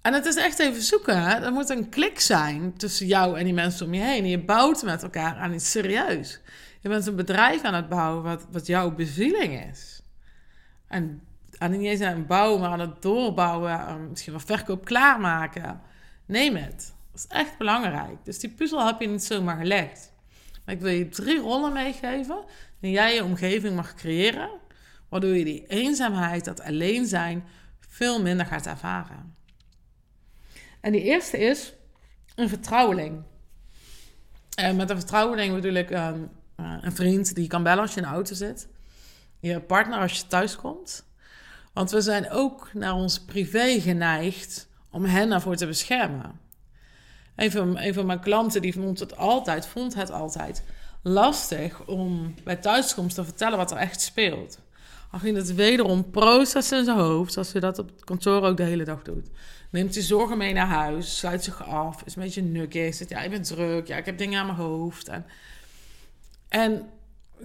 en 0.01 0.13
het 0.13 0.25
is 0.25 0.35
echt 0.35 0.59
even 0.59 0.81
zoeken. 0.81 1.43
Er 1.43 1.51
moet 1.51 1.69
een 1.69 1.89
klik 1.89 2.19
zijn 2.19 2.77
tussen 2.77 3.07
jou 3.07 3.37
en 3.37 3.43
die 3.43 3.53
mensen 3.53 3.85
om 3.85 3.93
je 3.93 4.01
heen. 4.01 4.23
En 4.23 4.29
je 4.29 4.39
bouwt 4.39 4.83
met 4.83 5.03
elkaar 5.03 5.35
aan 5.35 5.53
iets 5.53 5.71
serieus. 5.71 6.39
Je 6.85 6.91
bent 6.91 7.07
een 7.07 7.15
bedrijf 7.15 7.63
aan 7.63 7.73
het 7.73 7.89
bouwen 7.89 8.23
wat, 8.23 8.45
wat 8.51 8.67
jouw 8.67 8.91
bezieling 8.91 9.69
is. 9.71 10.01
En, 10.87 11.21
en 11.57 11.71
niet 11.71 11.81
eens 11.81 12.01
aan 12.01 12.17
het 12.17 12.27
bouwen, 12.27 12.59
maar 12.61 12.69
aan 12.69 12.79
het 12.79 13.01
doorbouwen. 13.01 14.09
Misschien 14.09 14.33
wel 14.33 14.41
verkoop 14.41 14.85
klaarmaken. 14.85 15.81
Neem 16.25 16.55
het. 16.55 16.93
Dat 17.11 17.21
is 17.21 17.27
echt 17.27 17.57
belangrijk. 17.57 18.25
Dus 18.25 18.39
die 18.39 18.49
puzzel 18.49 18.85
heb 18.85 19.01
je 19.01 19.07
niet 19.07 19.23
zomaar 19.23 19.57
gelegd. 19.57 20.13
Maar 20.65 20.75
ik 20.75 20.81
wil 20.81 20.91
je 20.91 21.09
drie 21.09 21.39
rollen 21.39 21.73
meegeven 21.73 22.43
die 22.79 22.91
jij 22.91 23.15
je 23.15 23.23
omgeving 23.23 23.75
mag 23.75 23.93
creëren. 23.93 24.49
Waardoor 25.09 25.37
je 25.37 25.43
die 25.43 25.67
eenzaamheid, 25.67 26.45
dat 26.45 26.61
alleen 26.61 27.05
zijn, 27.05 27.43
veel 27.79 28.21
minder 28.21 28.45
gaat 28.45 28.65
ervaren. 28.65 29.35
En 30.81 30.91
die 30.91 31.03
eerste 31.03 31.37
is 31.37 31.73
een 32.35 32.49
vertrouweling. 32.49 33.23
En 34.55 34.75
met 34.75 34.89
een 34.89 34.97
vertrouweling 34.97 35.53
bedoel 35.53 35.73
ik 35.73 35.91
um, 35.91 36.29
een 36.55 36.95
vriend 36.95 37.33
die 37.33 37.43
je 37.43 37.49
kan 37.49 37.63
bellen 37.63 37.81
als 37.81 37.93
je 37.93 37.99
in 37.99 38.07
de 38.07 38.13
auto 38.13 38.33
zit. 38.33 38.67
Je 39.39 39.59
partner 39.59 39.99
als 39.99 40.13
je 40.13 40.27
thuis 40.27 40.55
komt. 40.55 41.05
Want 41.73 41.91
we 41.91 42.01
zijn 42.01 42.31
ook 42.31 42.69
naar 42.73 42.93
ons 42.93 43.19
privé 43.19 43.79
geneigd 43.81 44.67
om 44.89 45.05
hen 45.05 45.29
daarvoor 45.29 45.55
te 45.55 45.67
beschermen. 45.67 46.39
Een 47.35 47.93
van, 47.93 48.05
mijn 48.05 48.19
klanten 48.19 48.61
die 48.61 48.73
vond 48.73 48.99
het 48.99 49.17
altijd, 49.17 49.67
vond 49.67 49.95
het 49.95 50.11
altijd 50.11 50.63
lastig 51.01 51.85
om 51.85 52.33
bij 52.43 52.55
thuiskomst 52.55 53.15
te 53.15 53.23
vertellen 53.23 53.57
wat 53.57 53.71
er 53.71 53.77
echt 53.77 54.01
speelt. 54.01 54.59
Al 55.11 55.19
ging 55.19 55.37
het 55.37 55.55
wederom 55.55 56.11
processen 56.11 56.77
in 56.79 56.85
zijn 56.85 56.97
hoofd, 56.97 57.33
zoals 57.33 57.51
je 57.51 57.59
dat 57.59 57.79
op 57.79 57.87
het 57.87 58.03
kantoor 58.03 58.41
ook 58.41 58.57
de 58.57 58.63
hele 58.63 58.83
dag 58.83 59.01
doet. 59.01 59.29
Neemt 59.69 59.93
hij 59.93 60.03
zorgen 60.03 60.37
mee 60.37 60.53
naar 60.53 60.67
huis, 60.67 61.17
sluit 61.17 61.43
zich 61.43 61.67
af, 61.67 62.03
is 62.05 62.15
een 62.15 62.21
beetje 62.21 62.41
nukkig. 62.41 62.95
Zit, 62.95 63.09
ja, 63.09 63.19
ik 63.19 63.29
ben 63.29 63.41
druk, 63.41 63.87
ja, 63.87 63.97
ik 63.97 64.05
heb 64.05 64.17
dingen 64.17 64.39
aan 64.39 64.45
mijn 64.45 64.57
hoofd. 64.57 65.07
En, 65.07 65.25
en 66.55 66.89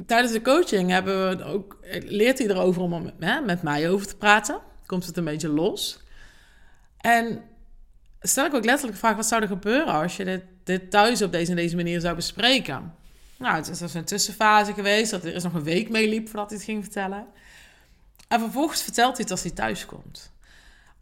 tijdens 0.06 0.32
de 0.32 0.42
coaching 0.42 0.90
hebben 0.90 1.38
we 1.38 1.44
ook, 1.44 1.78
leert 2.04 2.38
hij 2.38 2.48
erover 2.48 2.82
om 2.82 3.02
met, 3.02 3.14
hè, 3.18 3.40
met 3.40 3.62
mij 3.62 3.90
over 3.90 4.06
te 4.06 4.16
praten. 4.16 4.58
Komt 4.86 5.06
het 5.06 5.16
een 5.16 5.24
beetje 5.24 5.48
los. 5.48 6.00
En 6.96 7.42
stel 8.20 8.44
ik 8.44 8.54
ook 8.54 8.64
letterlijk 8.64 8.92
de 8.92 9.06
vraag: 9.06 9.16
wat 9.16 9.26
zou 9.26 9.42
er 9.42 9.48
gebeuren 9.48 9.94
als 9.94 10.16
je 10.16 10.24
dit, 10.24 10.42
dit 10.64 10.90
thuis 10.90 11.22
op 11.22 11.32
deze 11.32 11.50
en 11.50 11.56
deze 11.56 11.76
manier 11.76 12.00
zou 12.00 12.14
bespreken? 12.14 12.94
Nou, 13.38 13.54
het 13.54 13.68
is 13.68 13.94
een 13.94 14.04
tussenfase 14.04 14.72
geweest, 14.72 15.10
dat 15.10 15.24
er 15.24 15.34
is 15.34 15.42
nog 15.42 15.54
een 15.54 15.62
week 15.62 15.88
meeliep 15.88 16.28
voordat 16.28 16.48
hij 16.48 16.58
het 16.58 16.66
ging 16.66 16.84
vertellen. 16.84 17.26
En 18.28 18.40
vervolgens 18.40 18.82
vertelt 18.82 19.12
hij 19.12 19.22
het 19.22 19.30
als 19.30 19.42
hij 19.42 19.50
thuis 19.50 19.86
komt. 19.86 20.32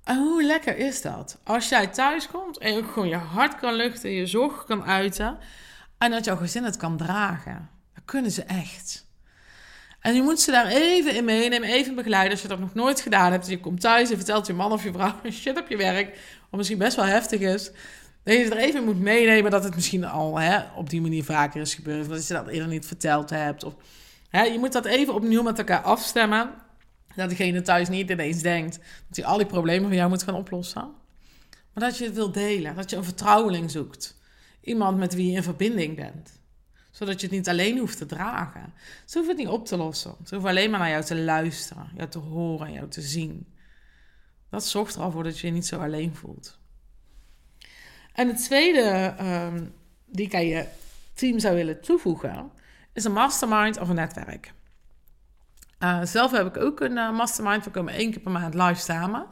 En 0.04 0.18
hoe 0.18 0.44
lekker 0.44 0.76
is 0.76 1.02
dat? 1.02 1.38
Als 1.44 1.68
jij 1.68 1.86
thuis 1.86 2.26
komt 2.26 2.58
en 2.58 2.74
je 2.74 2.84
gewoon 2.84 3.08
je 3.08 3.16
hart 3.16 3.54
kan 3.54 3.74
luchten, 3.74 4.10
je 4.10 4.26
zorg 4.26 4.64
kan 4.64 4.84
uiten 4.84 5.38
en 5.98 6.10
dat 6.10 6.24
jouw 6.24 6.36
gezin 6.36 6.64
het 6.64 6.76
kan 6.76 6.96
dragen. 6.96 7.76
Kunnen 8.08 8.30
ze 8.30 8.42
echt. 8.42 9.06
En 10.00 10.14
je 10.14 10.22
moet 10.22 10.40
ze 10.40 10.50
daar 10.50 10.66
even 10.66 11.14
in 11.14 11.24
meenemen, 11.24 11.68
even 11.68 11.94
begeleiden. 11.94 12.32
Als 12.32 12.42
je 12.42 12.48
dat 12.48 12.58
nog 12.58 12.74
nooit 12.74 13.00
gedaan 13.00 13.32
hebt, 13.32 13.48
je 13.48 13.60
komt 13.60 13.80
thuis 13.80 14.10
en 14.10 14.16
vertelt 14.16 14.46
je 14.46 14.52
man 14.52 14.72
of 14.72 14.84
je 14.84 14.92
vrouw 14.92 15.14
shit 15.30 15.60
op 15.60 15.68
je 15.68 15.76
werk, 15.76 16.18
wat 16.40 16.58
misschien 16.58 16.78
best 16.78 16.96
wel 16.96 17.04
heftig 17.04 17.40
is. 17.40 17.70
Dat 18.22 18.34
je 18.34 18.44
er 18.44 18.56
even 18.56 18.84
moet 18.84 19.00
meenemen 19.00 19.50
dat 19.50 19.64
het 19.64 19.74
misschien 19.74 20.04
al 20.04 20.38
hè, 20.38 20.60
op 20.76 20.90
die 20.90 21.00
manier 21.00 21.24
vaker 21.24 21.60
is 21.60 21.74
gebeurd. 21.74 22.00
Of 22.00 22.06
dat 22.06 22.26
je 22.26 22.34
dat 22.34 22.46
eerder 22.46 22.68
niet 22.68 22.86
verteld 22.86 23.30
hebt. 23.30 23.64
Of, 23.64 23.74
hè, 24.28 24.42
je 24.42 24.58
moet 24.58 24.72
dat 24.72 24.84
even 24.84 25.14
opnieuw 25.14 25.42
met 25.42 25.58
elkaar 25.58 25.82
afstemmen. 25.82 26.50
Dat 27.14 27.28
degene 27.28 27.62
thuis 27.62 27.88
niet 27.88 28.10
ineens 28.10 28.42
denkt 28.42 28.78
dat 29.08 29.16
hij 29.16 29.24
al 29.24 29.36
die 29.36 29.46
problemen 29.46 29.88
van 29.88 29.96
jou 29.96 30.08
moet 30.08 30.22
gaan 30.22 30.34
oplossen. 30.34 30.88
Maar 31.72 31.84
dat 31.84 31.98
je 31.98 32.04
het 32.04 32.14
wil 32.14 32.32
delen. 32.32 32.74
Dat 32.74 32.90
je 32.90 32.96
een 32.96 33.04
vertrouweling 33.04 33.70
zoekt. 33.70 34.16
Iemand 34.60 34.98
met 34.98 35.14
wie 35.14 35.30
je 35.30 35.36
in 35.36 35.42
verbinding 35.42 35.96
bent. 35.96 36.37
Zodat 36.98 37.20
je 37.20 37.26
het 37.26 37.36
niet 37.36 37.48
alleen 37.48 37.78
hoeft 37.78 37.98
te 37.98 38.06
dragen. 38.06 38.72
Ze 39.04 39.18
hoeven 39.18 39.36
het 39.36 39.44
niet 39.44 39.54
op 39.54 39.66
te 39.66 39.76
lossen. 39.76 40.14
Ze 40.24 40.34
hoeven 40.34 40.50
alleen 40.50 40.70
maar 40.70 40.78
naar 40.78 40.90
jou 40.90 41.04
te 41.04 41.16
luisteren, 41.16 41.90
jou 41.94 42.08
te 42.08 42.18
horen, 42.18 42.72
jou 42.72 42.88
te 42.88 43.00
zien. 43.00 43.54
Dat 44.50 44.64
zorgt 44.64 44.94
er 44.94 45.00
al 45.00 45.10
voor 45.10 45.22
dat 45.22 45.38
je 45.38 45.46
je 45.46 45.52
niet 45.52 45.66
zo 45.66 45.80
alleen 45.80 46.14
voelt. 46.14 46.58
En 48.12 48.28
het 48.28 48.44
tweede 48.44 49.14
um, 49.20 49.74
die 50.06 50.26
ik 50.26 50.34
aan 50.34 50.46
je 50.46 50.66
team 51.14 51.38
zou 51.38 51.54
willen 51.54 51.80
toevoegen, 51.80 52.50
is 52.92 53.04
een 53.04 53.12
mastermind 53.12 53.78
of 53.78 53.88
een 53.88 53.94
netwerk. 53.94 54.52
Uh, 55.78 56.04
zelf 56.04 56.30
heb 56.30 56.46
ik 56.46 56.62
ook 56.62 56.80
een 56.80 56.96
uh, 56.96 57.16
mastermind. 57.16 57.64
We 57.64 57.70
komen 57.70 57.94
één 57.94 58.10
keer 58.10 58.20
per 58.20 58.32
maand 58.32 58.54
live 58.54 58.80
samen. 58.80 59.26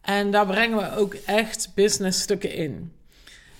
En 0.00 0.30
daar 0.30 0.46
brengen 0.46 0.78
we 0.78 0.96
ook 0.96 1.14
echt 1.14 1.72
business 1.74 2.20
stukken 2.20 2.54
in. 2.54 2.92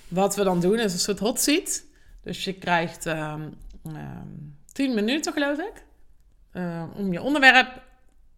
Wat 0.07 0.35
we 0.35 0.43
dan 0.43 0.59
doen 0.59 0.79
is 0.79 0.93
een 0.93 0.99
soort 0.99 1.19
hot 1.19 1.39
seat. 1.39 1.91
Dus 2.23 2.43
je 2.43 2.53
krijgt 2.53 3.05
um, 3.05 3.57
um, 3.87 4.57
10 4.71 4.93
minuten, 4.93 5.33
geloof 5.33 5.57
ik, 5.57 5.83
uh, 6.53 6.83
om 6.95 7.11
je 7.11 7.21
onderwerp. 7.21 7.81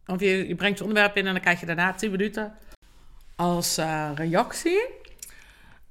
Of 0.05 0.19
je, 0.19 0.55
brengt 0.55 0.77
je 0.77 0.83
onderwerp 0.83 1.15
in 1.15 1.25
en 1.27 1.33
dan 1.33 1.41
krijg 1.41 1.59
je 1.59 1.65
daarna 1.65 1.93
10 1.93 2.11
minuten 2.11 2.53
als 3.35 3.79
uh, 3.79 4.11
reactie. 4.15 4.89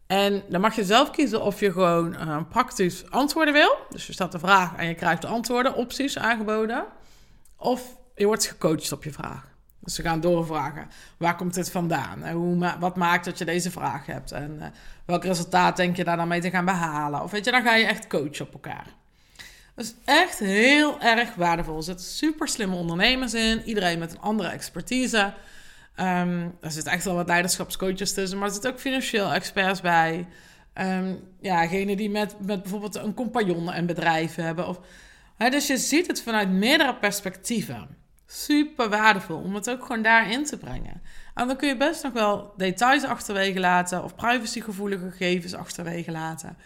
En 0.06 0.42
dan 0.48 0.60
mag 0.60 0.76
je 0.76 0.84
zelf 0.84 1.10
kiezen 1.10 1.42
of 1.42 1.60
je 1.60 1.72
gewoon 1.72 2.12
uh, 2.12 2.40
praktisch 2.48 3.10
antwoorden 3.10 3.54
wil. 3.54 3.76
Dus 3.90 4.06
je 4.06 4.12
stelt 4.12 4.32
de 4.32 4.38
vraag 4.38 4.76
en 4.76 4.86
je 4.86 4.94
krijgt 4.94 5.22
de 5.22 5.28
antwoorden, 5.28 5.74
opties 5.74 6.18
aangeboden. 6.18 6.84
Of 7.56 7.96
je 8.14 8.26
wordt 8.26 8.46
gecoacht 8.46 8.92
op 8.92 9.04
je 9.04 9.12
vraag. 9.12 9.53
Dus 9.84 9.94
ze 9.94 10.02
gaan 10.02 10.20
doorvragen. 10.20 10.88
Waar 11.16 11.36
komt 11.36 11.54
dit 11.54 11.70
vandaan? 11.70 12.22
En 12.22 12.34
hoe, 12.34 12.76
wat 12.78 12.96
maakt 12.96 13.24
dat 13.24 13.38
je 13.38 13.44
deze 13.44 13.70
vraag 13.70 14.06
hebt? 14.06 14.32
En 14.32 14.56
uh, 14.60 14.66
welk 15.04 15.24
resultaat 15.24 15.76
denk 15.76 15.96
je 15.96 16.04
daar 16.04 16.16
dan 16.16 16.28
mee 16.28 16.40
te 16.40 16.50
gaan 16.50 16.64
behalen? 16.64 17.22
Of 17.22 17.30
weet 17.30 17.44
je, 17.44 17.50
dan 17.50 17.62
ga 17.62 17.74
je 17.74 17.86
echt 17.86 18.06
coachen 18.06 18.46
op 18.46 18.52
elkaar. 18.52 18.86
Is 19.76 19.94
echt 20.04 20.38
heel 20.38 21.00
erg 21.00 21.34
waardevol. 21.34 21.76
Er 21.76 21.82
zitten 21.82 22.06
super 22.06 22.48
slimme 22.48 22.76
ondernemers 22.76 23.34
in. 23.34 23.62
Iedereen 23.64 23.98
met 23.98 24.12
een 24.12 24.20
andere 24.20 24.48
expertise. 24.48 25.32
Um, 26.00 26.56
er 26.60 26.70
zit 26.70 26.86
echt 26.86 27.04
wel 27.04 27.14
wat 27.14 27.26
leiderschapscoaches 27.26 28.14
tussen. 28.14 28.38
Maar 28.38 28.46
er 28.46 28.52
zitten 28.52 28.72
ook 28.72 28.80
financieel 28.80 29.32
experts 29.32 29.80
bij. 29.80 30.26
Um, 30.74 31.20
ja, 31.40 31.60
degene 31.60 31.96
die 31.96 32.10
met, 32.10 32.34
met 32.40 32.62
bijvoorbeeld 32.62 32.94
een 32.94 33.14
compagnon 33.14 33.72
en 33.72 33.86
bedrijven 33.86 34.44
hebben. 34.44 34.68
Of 34.68 34.80
dus 35.36 35.66
je 35.66 35.76
ziet 35.76 36.06
het 36.06 36.22
vanuit 36.22 36.50
meerdere 36.50 36.94
perspectieven. 36.94 37.88
Super 38.34 38.88
waardevol 38.88 39.36
om 39.36 39.54
het 39.54 39.70
ook 39.70 39.84
gewoon 39.84 40.02
daarin 40.02 40.44
te 40.44 40.58
brengen. 40.58 41.02
En 41.34 41.46
dan 41.46 41.56
kun 41.56 41.68
je 41.68 41.76
best 41.76 42.02
nog 42.02 42.12
wel 42.12 42.54
details 42.56 43.04
achterwege 43.04 43.60
laten 43.60 44.04
of 44.04 44.14
privacygevoelige 44.14 45.10
gegevens 45.10 45.54
achterwege 45.54 46.10
laten. 46.10 46.56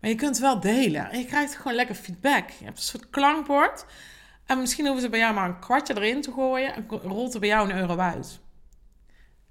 Maar 0.00 0.10
je 0.10 0.16
kunt 0.16 0.38
wel 0.38 0.60
delen. 0.60 1.10
En 1.10 1.18
je 1.18 1.24
krijgt 1.24 1.56
gewoon 1.56 1.74
lekker 1.74 1.94
feedback. 1.94 2.50
Je 2.50 2.64
hebt 2.64 2.76
een 2.76 2.82
soort 2.82 3.10
klankbord. 3.10 3.84
En 4.46 4.58
misschien 4.58 4.84
hoeven 4.84 5.02
ze 5.02 5.08
bij 5.08 5.18
jou 5.18 5.34
maar 5.34 5.48
een 5.48 5.58
kwartje 5.58 5.96
erin 5.96 6.22
te 6.22 6.32
gooien. 6.32 6.74
En 6.74 6.86
rolt 6.88 7.34
er 7.34 7.40
bij 7.40 7.48
jou 7.48 7.70
een 7.70 7.76
euro 7.76 7.98
uit. 7.98 8.40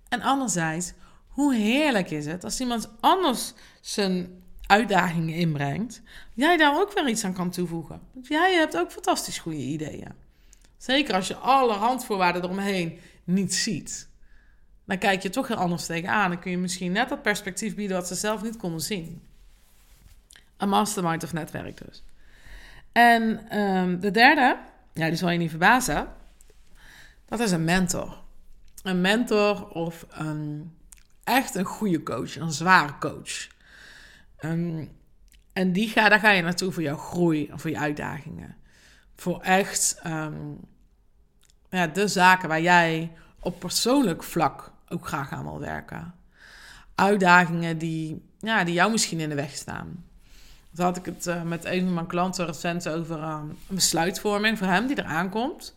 En 0.08 0.22
anderzijds, 0.22 0.94
hoe 1.28 1.56
heerlijk 1.56 2.12
is 2.12 2.26
het 2.26 2.44
als 2.44 2.60
iemand 2.60 2.90
anders 3.00 3.54
zijn 3.82 4.44
uitdagingen 4.66 5.36
inbrengt, 5.36 6.02
jij 6.34 6.58
daar 6.58 6.80
ook 6.80 6.94
weer 6.94 7.10
iets 7.10 7.24
aan 7.24 7.34
kan 7.34 7.50
toevoegen. 7.50 8.02
Want 8.14 8.28
jij 8.28 8.54
hebt 8.54 8.78
ook 8.78 8.92
fantastisch 8.92 9.40
goede 9.40 9.58
ideeën. 9.58 10.28
Zeker 10.80 11.14
als 11.14 11.28
je 11.28 11.36
alle 11.36 11.74
randvoorwaarden 11.74 12.44
eromheen 12.44 13.00
niet 13.24 13.56
ziet. 13.56 14.10
Dan 14.86 14.98
kijk 14.98 15.22
je 15.22 15.30
toch 15.30 15.48
heel 15.48 15.58
anders 15.58 15.86
tegenaan. 15.86 16.30
Dan 16.30 16.40
kun 16.40 16.52
je 16.52 16.58
misschien 16.58 16.92
net 16.92 17.10
dat 17.10 17.22
perspectief 17.22 17.76
bieden 17.76 17.98
wat 17.98 18.08
ze 18.08 18.16
zelf 18.16 18.42
niet 18.44 18.58
konden 18.58 18.82
zien. 18.82 19.24
Een 20.58 20.70
mastermind 20.70 21.24
of 21.24 21.34
netwerk 21.34 21.86
dus. 21.86 22.04
En 22.92 23.58
um, 23.60 24.00
de 24.00 24.12
derde, 24.12 24.58
ja, 24.94 25.08
die 25.08 25.16
zal 25.16 25.30
je 25.30 25.38
niet 25.38 25.50
verbazen. 25.50 26.08
Dat 27.26 27.40
is 27.40 27.52
een 27.52 27.64
mentor. 27.64 28.22
Een 28.84 29.02
mentor 29.02 29.68
of 29.68 30.06
een, 30.10 30.74
echt 31.24 31.56
een 31.56 31.66
goede 31.66 32.04
coach, 32.04 32.36
een 32.36 32.52
zware 32.52 32.98
coach. 33.00 33.48
Um, 34.40 34.92
en 35.54 35.72
die 35.72 35.94
daar 35.94 36.20
ga 36.20 36.32
je 36.32 36.42
naartoe 36.42 36.72
voor 36.72 36.84
jouw 36.84 36.98
groei 36.98 37.48
en 37.48 37.60
voor 37.60 37.70
je 37.70 37.80
uitdagingen. 37.80 38.56
Voor 39.20 39.42
echt 39.42 40.02
um, 40.06 40.60
ja, 41.70 41.88
de 41.88 42.08
zaken 42.08 42.50
waar 42.50 42.62
jij 42.62 43.12
op 43.40 43.60
persoonlijk 43.60 44.24
vlak 44.24 44.72
ook 44.90 45.08
graag 45.08 45.32
aan 45.32 45.44
wil 45.44 45.60
werken. 45.60 46.14
Uitdagingen 46.96 47.78
die, 47.78 48.26
ja, 48.40 48.64
die 48.64 48.74
jou 48.74 48.92
misschien 48.92 49.20
in 49.20 49.30
de 49.30 49.36
weg 49.36 49.52
staan. 49.52 50.06
Toen 50.76 50.86
had 50.86 50.98
ik 50.98 51.06
het 51.06 51.28
uh, 51.28 51.42
met 51.42 51.66
een 51.66 51.84
van 51.84 51.94
mijn 51.94 52.08
klanten 52.08 52.46
recent 52.46 52.90
over 52.90 53.20
uh, 53.20 53.42
een 53.68 53.76
besluitvorming 53.76 54.58
voor 54.58 54.68
hem 54.68 54.88
die 54.88 55.00
eraan 55.00 55.30
komt. 55.30 55.74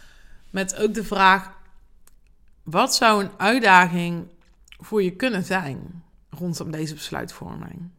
Met 0.50 0.76
ook 0.76 0.94
de 0.94 1.04
vraag: 1.04 1.50
wat 2.62 2.94
zou 2.94 3.24
een 3.24 3.30
uitdaging 3.36 4.28
voor 4.78 5.02
je 5.02 5.16
kunnen 5.16 5.44
zijn 5.44 6.02
rondom 6.30 6.70
deze 6.70 6.94
besluitvorming? 6.94 7.90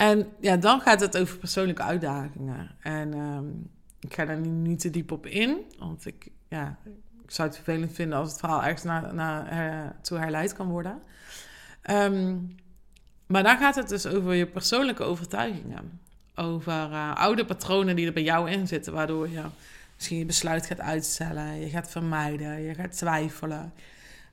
En 0.00 0.32
ja, 0.40 0.56
dan 0.56 0.80
gaat 0.80 1.00
het 1.00 1.18
over 1.18 1.38
persoonlijke 1.38 1.82
uitdagingen. 1.82 2.70
En 2.80 3.14
um, 3.14 3.70
ik 3.98 4.14
ga 4.14 4.24
daar 4.24 4.38
niet 4.38 4.80
te 4.80 4.90
diep 4.90 5.12
op 5.12 5.26
in, 5.26 5.58
want 5.78 6.06
ik, 6.06 6.28
ja, 6.48 6.78
ik 7.24 7.30
zou 7.30 7.48
het 7.48 7.56
vervelend 7.56 7.92
vinden 7.92 8.18
als 8.18 8.30
het 8.30 8.38
verhaal 8.38 8.62
ergens 8.62 8.82
naar, 8.82 9.52
uh, 9.52 9.90
toe 10.02 10.18
herleid 10.18 10.52
kan 10.52 10.68
worden. 10.68 11.02
Um, 11.90 12.54
maar 13.26 13.42
dan 13.42 13.56
gaat 13.56 13.74
het 13.74 13.88
dus 13.88 14.06
over 14.06 14.34
je 14.34 14.46
persoonlijke 14.46 15.02
overtuigingen. 15.02 16.00
Over 16.34 16.90
uh, 16.90 17.14
oude 17.14 17.44
patronen 17.44 17.96
die 17.96 18.06
er 18.06 18.12
bij 18.12 18.22
jou 18.22 18.50
in 18.50 18.66
zitten, 18.66 18.92
waardoor 18.92 19.28
je 19.28 19.42
misschien 19.94 20.18
je 20.18 20.24
besluit 20.24 20.66
gaat 20.66 20.80
uitstellen, 20.80 21.60
je 21.60 21.68
gaat 21.68 21.90
vermijden, 21.90 22.62
je 22.62 22.74
gaat 22.74 22.96
twijfelen. 22.96 23.72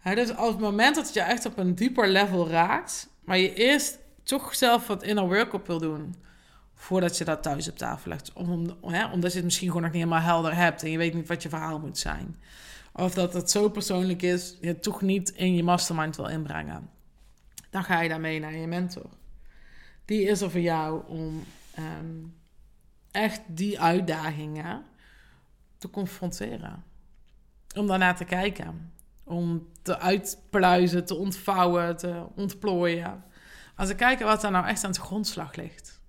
dus 0.04 0.32
op 0.32 0.48
het 0.48 0.60
moment 0.60 0.96
dat 0.96 1.14
je 1.14 1.22
echt 1.22 1.46
op 1.46 1.58
een 1.58 1.76
dieper 1.76 2.10
level 2.10 2.50
raakt, 2.50 3.10
maar 3.24 3.38
je 3.38 3.54
eerst 3.54 4.06
toch 4.28 4.56
zelf 4.56 4.88
wat 4.88 5.04
inner 5.04 5.28
work 5.28 5.54
op 5.54 5.68
wil 5.68 5.80
doen, 5.80 6.16
voordat 6.76 7.18
je 7.18 7.24
dat 7.24 7.44
thuis 7.44 7.70
op 7.70 7.78
tafel 7.78 8.10
legt. 8.10 8.34
Om, 8.34 8.78
hè, 8.82 9.12
omdat 9.12 9.32
je 9.32 9.38
het 9.38 9.46
misschien 9.46 9.68
gewoon 9.68 9.82
nog 9.82 9.92
niet 9.92 10.04
helemaal 10.04 10.24
helder 10.24 10.56
hebt 10.56 10.84
en 10.84 10.92
je 10.92 10.98
weet 10.98 11.14
niet 11.14 11.28
wat 11.28 11.44
je 11.44 11.50
verhaal 11.50 11.80
moet 11.80 11.98
zijn. 11.98 12.36
Of 12.94 13.14
dat 13.14 13.34
het 13.34 13.52
zo 13.52 13.70
persoonlijk 13.70 14.22
is, 14.22 14.58
je 14.62 14.68
het 14.68 14.84
toch 14.84 15.02
niet 15.02 15.30
in 15.30 15.56
je 15.56 15.64
mastermind 15.64 16.16
wil 16.16 16.28
inbrengen 16.28 16.90
dan 17.70 17.84
ga 17.84 18.02
je 18.02 18.10
daarmee 18.10 18.40
naar 18.40 18.56
je 18.56 18.68
mentor. 18.68 19.10
Die 20.06 20.24
is 20.24 20.42
er 20.42 20.52
voor 20.52 20.60
jou 20.60 21.08
om 21.08 21.44
ehm, 21.74 22.16
echt 23.12 23.42
die 23.48 23.80
uitdagingen 23.80 24.86
te 25.78 25.90
confronteren. 25.90 26.84
Om 27.76 27.88
daarna 27.88 28.14
te 28.14 28.26
kijken. 28.26 28.92
Om 29.24 29.68
te 29.82 30.00
uitpluizen, 30.00 31.06
te 31.06 31.16
ontvouwen, 31.16 31.98
te 31.98 32.26
ontplooien. 32.36 33.24
Als 33.78 33.90
ik 33.90 33.98
kijk 33.98 34.20
wat 34.20 34.42
daar 34.42 34.52
nou 34.52 34.66
echt 34.68 34.84
aan 34.84 34.92
de 34.92 35.00
grondslag 35.00 35.56
ligt. 35.56 36.00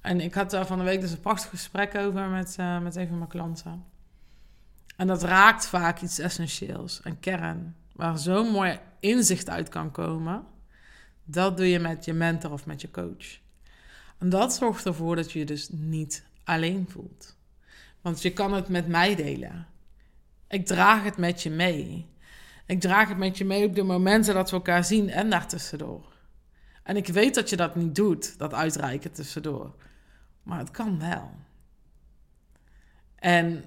En 0.00 0.20
ik 0.20 0.34
had 0.34 0.50
daar 0.50 0.66
van 0.66 0.78
de 0.78 0.84
week 0.84 1.00
dus 1.00 1.10
een 1.10 1.20
prachtig 1.20 1.50
gesprek 1.50 1.94
over 1.94 2.28
met, 2.28 2.56
uh, 2.60 2.80
met 2.80 2.96
een 2.96 3.08
van 3.08 3.16
mijn 3.16 3.30
klanten. 3.30 3.84
En 4.96 5.06
dat 5.06 5.22
raakt 5.22 5.66
vaak 5.66 6.00
iets 6.00 6.18
essentieels, 6.18 7.00
een 7.02 7.20
kern, 7.20 7.76
waar 7.92 8.18
zo'n 8.18 8.48
mooi 8.48 8.78
inzicht 9.00 9.48
uit 9.48 9.68
kan 9.68 9.90
komen. 9.90 10.44
Dat 11.24 11.56
doe 11.56 11.68
je 11.68 11.78
met 11.78 12.04
je 12.04 12.12
mentor 12.12 12.52
of 12.52 12.66
met 12.66 12.80
je 12.80 12.90
coach. 12.90 13.38
En 14.18 14.28
dat 14.28 14.54
zorgt 14.54 14.86
ervoor 14.86 15.16
dat 15.16 15.32
je 15.32 15.38
je 15.38 15.44
dus 15.44 15.68
niet 15.70 16.24
alleen 16.44 16.86
voelt. 16.90 17.36
Want 18.00 18.22
je 18.22 18.32
kan 18.32 18.52
het 18.52 18.68
met 18.68 18.88
mij 18.88 19.14
delen. 19.14 19.66
Ik 20.48 20.66
draag 20.66 21.02
het 21.02 21.16
met 21.16 21.42
je 21.42 21.50
mee. 21.50 22.10
Ik 22.66 22.80
draag 22.80 23.08
het 23.08 23.18
met 23.18 23.38
je 23.38 23.44
mee 23.44 23.66
op 23.66 23.74
de 23.74 23.82
momenten 23.82 24.34
dat 24.34 24.50
we 24.50 24.56
elkaar 24.56 24.84
zien 24.84 25.10
en 25.10 25.30
daartussendoor. 25.30 26.11
En 26.82 26.96
ik 26.96 27.06
weet 27.06 27.34
dat 27.34 27.50
je 27.50 27.56
dat 27.56 27.74
niet 27.74 27.94
doet, 27.94 28.38
dat 28.38 28.54
uitreiken 28.54 29.12
tussendoor. 29.12 29.74
Maar 30.42 30.58
het 30.58 30.70
kan 30.70 30.98
wel. 30.98 31.30
En 33.14 33.64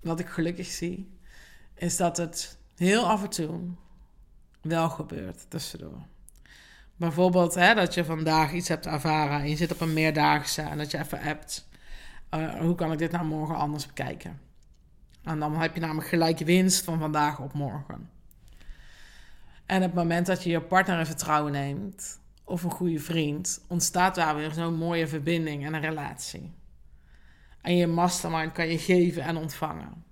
wat 0.00 0.20
ik 0.20 0.28
gelukkig 0.28 0.66
zie, 0.66 1.18
is 1.74 1.96
dat 1.96 2.16
het 2.16 2.58
heel 2.76 3.08
af 3.08 3.22
en 3.22 3.30
toe 3.30 3.60
wel 4.60 4.88
gebeurt 4.88 5.50
tussendoor. 5.50 6.02
Bijvoorbeeld 6.96 7.54
hè, 7.54 7.74
dat 7.74 7.94
je 7.94 8.04
vandaag 8.04 8.52
iets 8.52 8.68
hebt 8.68 8.86
ervaren 8.86 9.40
en 9.40 9.48
je 9.48 9.56
zit 9.56 9.72
op 9.72 9.80
een 9.80 9.92
meerdaagse 9.92 10.62
en 10.62 10.78
dat 10.78 10.90
je 10.90 10.98
even 10.98 11.20
appt. 11.20 11.68
Uh, 12.34 12.54
hoe 12.54 12.74
kan 12.74 12.92
ik 12.92 12.98
dit 12.98 13.10
nou 13.10 13.24
morgen 13.24 13.56
anders 13.56 13.86
bekijken? 13.86 14.40
En 15.22 15.38
dan 15.38 15.56
heb 15.56 15.74
je 15.74 15.80
namelijk 15.80 16.08
gelijk 16.08 16.38
winst 16.38 16.84
van 16.84 16.98
vandaag 16.98 17.40
op 17.40 17.52
morgen. 17.52 18.10
En 19.70 19.76
op 19.76 19.82
het 19.82 19.94
moment 19.94 20.26
dat 20.26 20.42
je 20.42 20.50
je 20.50 20.60
partner 20.60 20.98
in 20.98 21.06
vertrouwen 21.06 21.52
neemt, 21.52 22.20
of 22.44 22.62
een 22.62 22.70
goede 22.70 22.98
vriend, 22.98 23.64
ontstaat 23.68 24.14
daar 24.14 24.36
weer 24.36 24.52
zo'n 24.52 24.74
mooie 24.74 25.06
verbinding 25.06 25.64
en 25.66 25.74
een 25.74 25.80
relatie. 25.80 26.52
En 27.62 27.76
je 27.76 27.86
mastermind 27.86 28.52
kan 28.52 28.68
je 28.68 28.78
geven 28.78 29.22
en 29.22 29.36
ontvangen. 29.36 30.04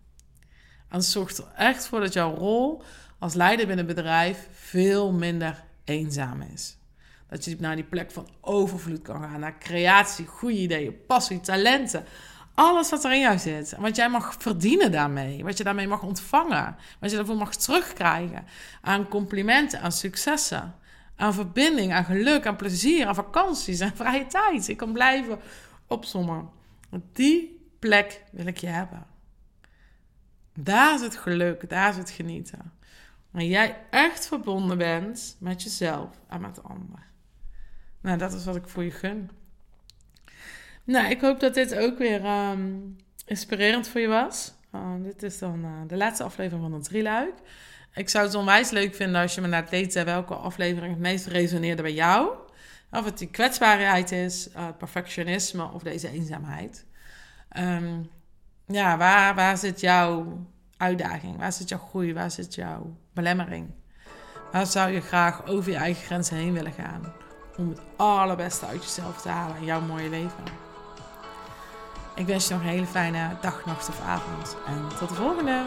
En 0.89 1.03
zorgt 1.03 1.39
er 1.39 1.45
echt 1.57 1.87
voor 1.87 2.01
dat 2.01 2.13
jouw 2.13 2.35
rol 2.35 2.83
als 3.19 3.35
leider 3.35 3.67
binnen 3.67 3.89
een 3.89 3.95
bedrijf 3.95 4.49
veel 4.53 5.13
minder 5.13 5.65
eenzaam 5.85 6.41
is. 6.41 6.77
Dat 7.29 7.45
je 7.45 7.57
naar 7.59 7.77
die 7.77 7.85
plek 7.85 8.11
van 8.11 8.29
overvloed 8.41 9.03
kan 9.03 9.23
gaan, 9.23 9.41
naar 9.41 9.59
creatie, 9.59 10.27
goede 10.27 10.59
ideeën, 10.59 11.05
passie, 11.07 11.41
talenten. 11.41 12.05
Alles 12.59 12.91
wat 12.91 13.05
er 13.05 13.13
in 13.13 13.21
jou 13.21 13.39
zit. 13.39 13.75
Wat 13.79 13.97
jij 13.97 14.09
mag 14.09 14.37
verdienen 14.39 14.93
daarmee. 14.93 15.45
Wat 15.45 15.59
je 15.59 15.65
daarmee 15.65 15.89
mag 15.89 16.03
ontvangen. 16.03 16.77
Wat 17.01 17.11
je 17.11 17.17
daarvoor 17.17 17.37
mag 17.37 17.57
terugkrijgen. 17.57 18.45
Aan 18.81 19.09
complimenten, 19.09 19.81
aan 19.81 19.93
successen. 19.93 20.75
Aan 21.17 21.35
verbinding, 21.35 21.93
aan 21.93 22.05
geluk, 22.05 22.47
aan 22.47 22.57
plezier, 22.57 23.07
aan 23.07 23.15
vakanties, 23.15 23.81
aan 23.81 23.97
vrije 23.97 24.27
tijd. 24.27 24.69
Ik 24.69 24.77
kan 24.77 24.93
blijven 24.93 25.39
opzommen. 25.87 26.51
Die 27.13 27.69
plek 27.79 28.25
wil 28.33 28.47
ik 28.47 28.59
je 28.59 28.67
hebben. 28.67 29.07
Daar 30.55 30.95
is 30.95 31.01
het 31.01 31.17
geluk, 31.17 31.69
daar 31.69 31.91
is 31.91 31.97
het 31.97 32.11
genieten. 32.11 32.73
Maar 33.31 33.43
jij 33.43 33.77
echt 33.91 34.27
verbonden 34.27 34.79
bent 34.79 35.37
met 35.41 35.63
jezelf 35.63 36.11
en 36.29 36.41
met 36.41 36.55
de. 36.55 36.63
Nou, 38.01 38.19
dat 38.19 38.33
is 38.33 38.45
wat 38.45 38.57
ik 38.57 38.69
voor 38.69 38.85
je 38.85 38.91
gun. 38.91 39.31
Nou, 40.89 41.11
ik 41.11 41.21
hoop 41.21 41.41
dat 41.41 41.55
dit 41.55 41.77
ook 41.77 41.99
weer 41.99 42.25
um, 42.25 42.97
inspirerend 43.27 43.89
voor 43.89 44.01
je 44.01 44.09
was. 44.09 44.53
Uh, 44.75 44.81
dit 44.99 45.23
is 45.23 45.39
dan 45.39 45.65
uh, 45.65 45.71
de 45.87 45.97
laatste 45.97 46.25
aflevering 46.25 46.63
van 46.63 46.73
het 46.73 46.85
drieluik. 46.85 47.35
Ik 47.95 48.09
zou 48.09 48.27
het 48.27 48.35
onwijs 48.35 48.71
leuk 48.71 48.95
vinden 48.95 49.21
als 49.21 49.35
je 49.35 49.41
me 49.41 49.49
laat 49.49 49.71
weten 49.71 50.05
welke 50.05 50.35
aflevering 50.35 50.93
het 50.93 51.03
meest 51.03 51.27
resoneerde 51.27 51.83
bij 51.83 51.93
jou. 51.93 52.31
Of 52.91 53.05
het 53.05 53.19
die 53.19 53.31
kwetsbaarheid 53.31 54.13
is, 54.13 54.49
uh, 54.57 54.69
perfectionisme 54.79 55.73
of 55.73 55.83
deze 55.83 56.11
eenzaamheid. 56.11 56.87
Um, 57.59 58.11
ja, 58.67 58.97
waar, 58.97 59.35
waar 59.35 59.57
zit 59.57 59.81
jouw 59.81 60.47
uitdaging? 60.77 61.37
Waar 61.37 61.53
zit 61.53 61.69
jouw 61.69 61.79
groei? 61.79 62.15
Waar 62.15 62.31
zit 62.31 62.55
jouw 62.55 62.97
belemmering? 63.15 63.71
Waar 64.53 64.67
zou 64.67 64.91
je 64.91 65.01
graag 65.01 65.47
over 65.47 65.71
je 65.71 65.77
eigen 65.77 66.05
grenzen 66.05 66.37
heen 66.37 66.53
willen 66.53 66.73
gaan? 66.73 67.13
Om 67.57 67.69
het 67.69 67.81
allerbeste 67.97 68.67
uit 68.67 68.83
jezelf 68.83 69.21
te 69.21 69.29
halen 69.29 69.57
in 69.57 69.65
jouw 69.65 69.81
mooie 69.81 70.09
leven. 70.09 70.68
Ik 72.19 72.27
wens 72.27 72.49
je 72.49 72.55
nog 72.55 72.63
een 72.63 72.69
hele 72.69 72.87
fijne 72.87 73.37
dag, 73.41 73.65
nacht 73.65 73.89
of 73.89 74.01
avond. 74.01 74.57
En 74.67 74.99
tot 74.99 75.09
de 75.09 75.15
volgende! 75.15 75.63